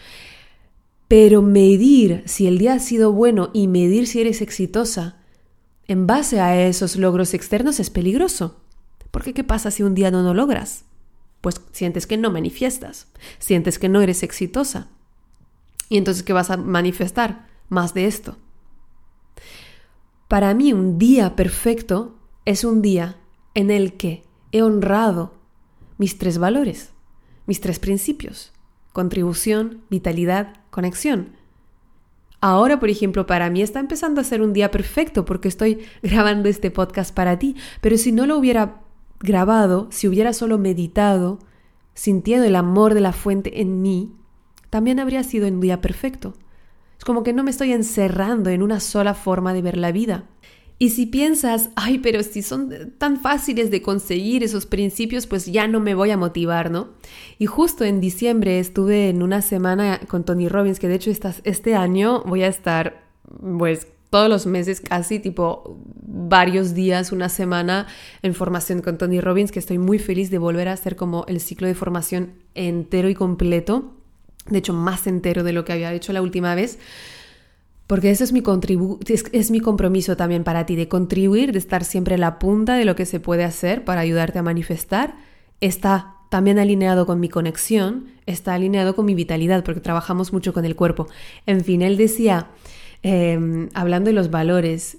pero 1.07 1.41
medir 1.41 2.23
si 2.25 2.47
el 2.47 2.57
día 2.57 2.73
ha 2.73 2.79
sido 2.79 3.11
bueno 3.11 3.49
y 3.53 3.67
medir 3.67 4.07
si 4.07 4.21
eres 4.21 4.41
exitosa 4.41 5.17
en 5.87 6.07
base 6.07 6.39
a 6.39 6.65
esos 6.65 6.95
logros 6.95 7.33
externos 7.33 7.79
es 7.79 7.89
peligroso. 7.89 8.61
Porque 9.11 9.33
¿qué 9.33 9.43
pasa 9.43 9.69
si 9.69 9.83
un 9.83 9.93
día 9.93 10.11
no 10.11 10.23
lo 10.23 10.33
logras? 10.33 10.85
pues 11.43 11.59
sientes 11.73 12.07
que 12.07 12.15
no 12.15 12.31
manifiestas, 12.31 13.07
sientes 13.37 13.77
que 13.77 13.89
no 13.89 14.01
eres 14.01 14.23
exitosa. 14.23 14.87
Y 15.89 15.97
entonces, 15.97 16.23
¿qué 16.23 16.31
vas 16.31 16.49
a 16.49 16.55
manifestar? 16.55 17.49
Más 17.67 17.93
de 17.93 18.05
esto. 18.05 18.37
Para 20.29 20.53
mí 20.53 20.71
un 20.71 20.97
día 20.97 21.35
perfecto 21.35 22.17
es 22.45 22.63
un 22.63 22.81
día 22.81 23.17
en 23.55 23.71
el 23.71 23.97
que 23.97 24.23
he 24.53 24.61
honrado 24.61 25.33
mis 25.97 26.17
tres 26.17 26.37
valores, 26.37 26.93
mis 27.45 27.59
tres 27.59 27.79
principios, 27.79 28.53
contribución, 28.93 29.81
vitalidad, 29.89 30.53
conexión. 30.69 31.33
Ahora, 32.39 32.79
por 32.79 32.89
ejemplo, 32.89 33.25
para 33.25 33.49
mí 33.49 33.61
está 33.61 33.79
empezando 33.79 34.21
a 34.21 34.23
ser 34.23 34.41
un 34.41 34.53
día 34.53 34.71
perfecto 34.71 35.25
porque 35.25 35.47
estoy 35.47 35.85
grabando 36.03 36.47
este 36.47 36.71
podcast 36.71 37.13
para 37.13 37.37
ti, 37.39 37.55
pero 37.81 37.97
si 37.97 38.11
no 38.11 38.25
lo 38.25 38.37
hubiera 38.37 38.81
grabado, 39.19 39.87
si 39.91 40.07
hubiera 40.07 40.33
solo 40.33 40.57
meditado, 40.57 41.39
sintiendo 41.93 42.45
el 42.45 42.55
amor 42.55 42.93
de 42.93 43.01
la 43.01 43.13
fuente 43.13 43.61
en 43.61 43.81
mí, 43.81 44.13
también 44.69 44.99
habría 44.99 45.23
sido 45.23 45.47
un 45.47 45.61
día 45.61 45.81
perfecto. 45.81 46.33
Es 46.97 47.05
como 47.05 47.23
que 47.23 47.33
no 47.33 47.43
me 47.43 47.51
estoy 47.51 47.73
encerrando 47.73 48.49
en 48.49 48.61
una 48.61 48.79
sola 48.79 49.13
forma 49.13 49.53
de 49.53 49.61
ver 49.61 49.77
la 49.77 49.91
vida. 49.91 50.25
Y 50.79 50.89
si 50.89 51.05
piensas, 51.05 51.69
ay, 51.75 51.99
pero 51.99 52.23
si 52.23 52.41
son 52.41 52.93
tan 52.97 53.21
fáciles 53.21 53.71
de 53.71 53.81
conseguir 53.81 54.43
esos 54.43 54.65
principios, 54.65 55.27
pues 55.27 55.45
ya 55.45 55.67
no 55.67 55.79
me 55.79 55.95
voy 55.95 56.11
a 56.11 56.17
motivar, 56.17 56.71
¿no? 56.71 56.89
Y 57.39 57.45
justo 57.45 57.85
en 57.85 58.01
diciembre 58.01 58.59
estuve 58.59 59.09
en 59.09 59.23
una 59.23 59.41
semana 59.41 60.01
con 60.07 60.25
Tony 60.25 60.49
Robbins, 60.49 60.79
que 60.79 60.87
de 60.87 60.95
hecho 60.95 61.11
este 61.43 61.75
año 61.75 62.23
voy 62.25 62.43
a 62.43 62.47
estar, 62.47 63.03
pues, 63.57 63.87
todos 64.09 64.29
los 64.29 64.45
meses 64.45 64.79
casi, 64.79 65.17
tipo 65.17 65.79
varios 66.05 66.75
días, 66.75 67.11
una 67.11 67.29
semana 67.29 67.87
en 68.21 68.35
formación 68.35 68.81
con 68.81 68.99
Tony 68.99 69.19
Robbins, 69.19 69.51
que 69.51 69.57
estoy 69.57 69.79
muy 69.79 69.97
feliz 69.97 70.29
de 70.29 70.37
volver 70.37 70.67
a 70.67 70.73
hacer 70.73 70.95
como 70.95 71.25
el 71.27 71.39
ciclo 71.39 71.67
de 71.67 71.73
formación 71.73 72.33
entero 72.53 73.09
y 73.09 73.15
completo, 73.15 73.93
de 74.47 74.59
hecho 74.59 74.73
más 74.73 75.07
entero 75.07 75.43
de 75.43 75.53
lo 75.53 75.65
que 75.65 75.73
había 75.73 75.93
hecho 75.93 76.13
la 76.13 76.21
última 76.21 76.53
vez. 76.53 76.77
Porque 77.87 78.11
eso 78.11 78.23
es 78.23 78.31
mi, 78.31 78.41
es, 79.07 79.25
es 79.31 79.51
mi 79.51 79.59
compromiso 79.59 80.15
también 80.15 80.43
para 80.43 80.65
ti, 80.65 80.75
de 80.75 80.87
contribuir, 80.87 81.51
de 81.51 81.59
estar 81.59 81.83
siempre 81.83 82.15
en 82.15 82.21
la 82.21 82.39
punta 82.39 82.75
de 82.75 82.85
lo 82.85 82.95
que 82.95 83.05
se 83.05 83.19
puede 83.19 83.43
hacer 83.43 83.83
para 83.83 84.01
ayudarte 84.01 84.39
a 84.39 84.43
manifestar. 84.43 85.15
Está 85.61 86.15
también 86.29 86.59
alineado 86.59 87.05
con 87.05 87.19
mi 87.19 87.29
conexión, 87.29 88.07
está 88.25 88.53
alineado 88.53 88.95
con 88.95 89.05
mi 89.05 89.15
vitalidad, 89.15 89.63
porque 89.63 89.81
trabajamos 89.81 90.33
mucho 90.33 90.53
con 90.53 90.65
el 90.65 90.75
cuerpo. 90.75 91.07
En 91.45 91.63
fin, 91.63 91.81
él 91.81 91.97
decía, 91.97 92.49
Em, 93.03 93.69
hablando 93.73 94.09
de 94.09 94.13
los 94.13 94.31
valores, 94.31 94.97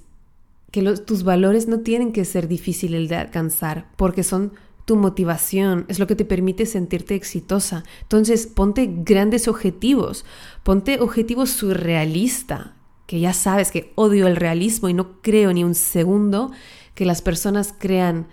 que 0.71 0.83
tus 0.83 1.25
valores 1.25 1.69
no 1.69 1.81
tienen 1.81 2.13
que 2.13 2.27
ser 2.27 2.49
difíciles 2.49 3.09
de 3.09 3.17
alcanzar, 3.17 3.87
porque 3.97 4.23
son 4.23 4.53
tu 4.85 4.97
motivación, 4.97 5.87
es 5.89 5.99
lo 5.99 6.07
que 6.07 6.17
te 6.17 6.25
permite 6.25 6.67
sentirte 6.67 7.15
exitosa. 7.15 7.85
Entonces, 8.03 8.47
ponte 8.47 8.89
grandes 8.91 9.49
objetivos, 9.49 10.25
ponte 10.63 11.01
objetivos 11.01 11.51
surrealistas, 11.51 12.73
que 13.07 13.21
ya 13.21 13.33
sabes 13.33 13.71
que 13.71 13.93
odio 13.95 14.27
el 14.27 14.37
realismo 14.37 14.89
y 14.89 14.95
no 14.95 15.21
creo 15.21 15.53
ni 15.53 15.65
un 15.65 15.75
segundo 15.75 16.53
que 16.95 17.05
las 17.05 17.23
personas 17.23 17.75
crean 17.77 18.29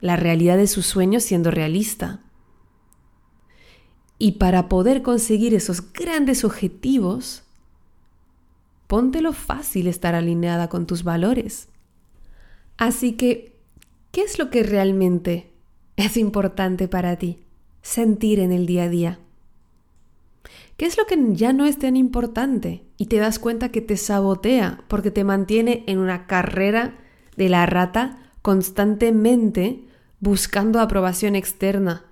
la 0.00 0.16
realidad 0.16 0.56
de 0.56 0.66
sus 0.66 0.86
sueños 0.86 1.22
siendo 1.22 1.50
realista. 1.50 2.20
Y 4.18 4.32
para 4.32 4.68
poder 4.68 5.02
conseguir 5.02 5.54
esos 5.54 5.92
grandes 5.92 6.44
objetivos, 6.44 7.44
póntelo 8.86 9.32
fácil 9.32 9.86
estar 9.86 10.14
alineada 10.14 10.68
con 10.68 10.86
tus 10.86 11.02
valores. 11.02 11.68
Así 12.76 13.12
que, 13.12 13.51
¿qué 14.12 14.20
es 14.22 14.38
lo 14.38 14.50
que 14.50 14.62
realmente 14.62 15.50
es 15.96 16.16
importante 16.16 16.86
para 16.86 17.16
ti 17.16 17.40
sentir 17.82 18.38
en 18.38 18.52
el 18.52 18.66
día 18.66 18.84
a 18.84 18.88
día? 18.88 19.18
¿Qué 20.76 20.86
es 20.86 20.96
lo 20.96 21.06
que 21.06 21.18
ya 21.34 21.52
no 21.52 21.66
es 21.66 21.78
tan 21.78 21.96
importante 21.96 22.84
y 22.96 23.06
te 23.06 23.16
das 23.16 23.38
cuenta 23.38 23.70
que 23.70 23.80
te 23.80 23.96
sabotea 23.96 24.84
porque 24.88 25.10
te 25.10 25.24
mantiene 25.24 25.82
en 25.86 25.98
una 25.98 26.26
carrera 26.26 26.98
de 27.36 27.48
la 27.48 27.66
rata 27.66 28.18
constantemente 28.42 29.84
buscando 30.20 30.80
aprobación 30.80 31.34
externa, 31.34 32.04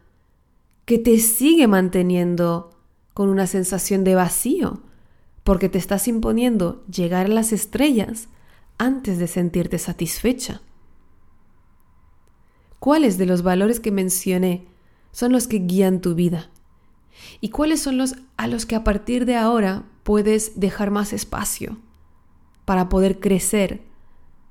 que 0.84 0.98
te 0.98 1.18
sigue 1.18 1.68
manteniendo 1.68 2.70
con 3.14 3.28
una 3.28 3.46
sensación 3.46 4.02
de 4.02 4.14
vacío, 4.16 4.80
porque 5.44 5.68
te 5.68 5.78
estás 5.78 6.08
imponiendo 6.08 6.84
llegar 6.86 7.26
a 7.26 7.30
las 7.30 7.52
estrellas 7.52 8.28
antes 8.78 9.18
de 9.18 9.26
sentirte 9.26 9.78
satisfecha. 9.78 10.60
¿Cuáles 12.80 13.18
de 13.18 13.26
los 13.26 13.42
valores 13.42 13.78
que 13.78 13.92
mencioné 13.92 14.66
son 15.12 15.30
los 15.32 15.46
que 15.46 15.58
guían 15.58 16.00
tu 16.00 16.14
vida? 16.14 16.50
¿Y 17.40 17.50
cuáles 17.50 17.80
son 17.80 17.98
los 17.98 18.16
a 18.36 18.48
los 18.48 18.66
que 18.66 18.74
a 18.74 18.82
partir 18.82 19.26
de 19.26 19.36
ahora 19.36 19.84
puedes 20.02 20.58
dejar 20.58 20.90
más 20.90 21.12
espacio 21.12 21.76
para 22.64 22.88
poder 22.88 23.20
crecer 23.20 23.82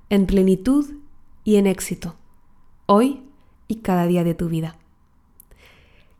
en 0.09 0.25
plenitud 0.27 0.85
y 1.43 1.57
en 1.57 1.67
éxito, 1.67 2.15
hoy 2.85 3.23
y 3.67 3.77
cada 3.77 4.05
día 4.05 4.23
de 4.23 4.35
tu 4.35 4.47
vida? 4.47 4.77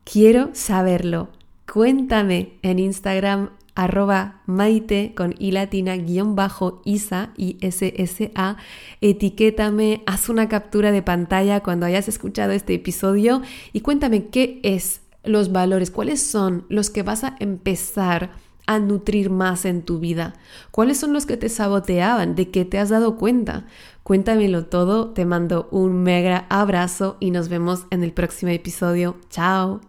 Quiero 0.04 0.50
saberlo 0.54 1.30
Cuéntame 1.72 2.58
en 2.64 2.80
Instagram 2.80 3.52
arroba 3.80 4.42
maite 4.46 5.14
con 5.16 5.34
i 5.40 5.52
latina 5.52 5.96
guion 5.96 6.36
bajo 6.36 6.82
isa 6.84 7.32
y 7.38 7.58
ssa, 7.62 8.58
etiquétame, 9.00 10.04
haz 10.06 10.28
una 10.28 10.50
captura 10.50 10.92
de 10.92 11.02
pantalla 11.02 11.62
cuando 11.62 11.86
hayas 11.86 12.10
escuchado 12.10 12.52
este 12.52 12.74
episodio 12.74 13.42
y 13.72 13.80
cuéntame 13.80 14.28
qué 14.28 14.60
es 14.64 15.00
los 15.24 15.54
valores, 15.54 15.92
cuáles 15.92 16.22
son 16.22 16.66
los 16.68 16.90
que 16.90 17.04
vas 17.04 17.24
a 17.24 17.38
empezar 17.40 18.32
a 18.68 18.80
nutrir 18.80 19.30
más 19.30 19.64
en 19.64 19.82
tu 19.82 20.00
vida? 20.00 20.36
¿Cuáles 20.72 21.00
son 21.00 21.14
los 21.14 21.26
que 21.26 21.38
te 21.38 21.50
saboteaban? 21.50 22.36
¿De 22.36 22.50
qué 22.50 22.66
te 22.66 22.80
has 22.80 22.90
dado 22.90 23.16
cuenta? 23.16 23.66
Cuéntamelo 24.04 24.66
todo, 24.66 25.10
te 25.12 25.26
mando 25.26 25.70
un 25.72 26.04
mega 26.04 26.46
abrazo 26.50 27.18
y 27.20 27.32
nos 27.32 27.48
vemos 27.48 27.86
en 27.92 28.04
el 28.04 28.12
próximo 28.12 28.52
episodio. 28.52 29.16
Chao. 29.30 29.89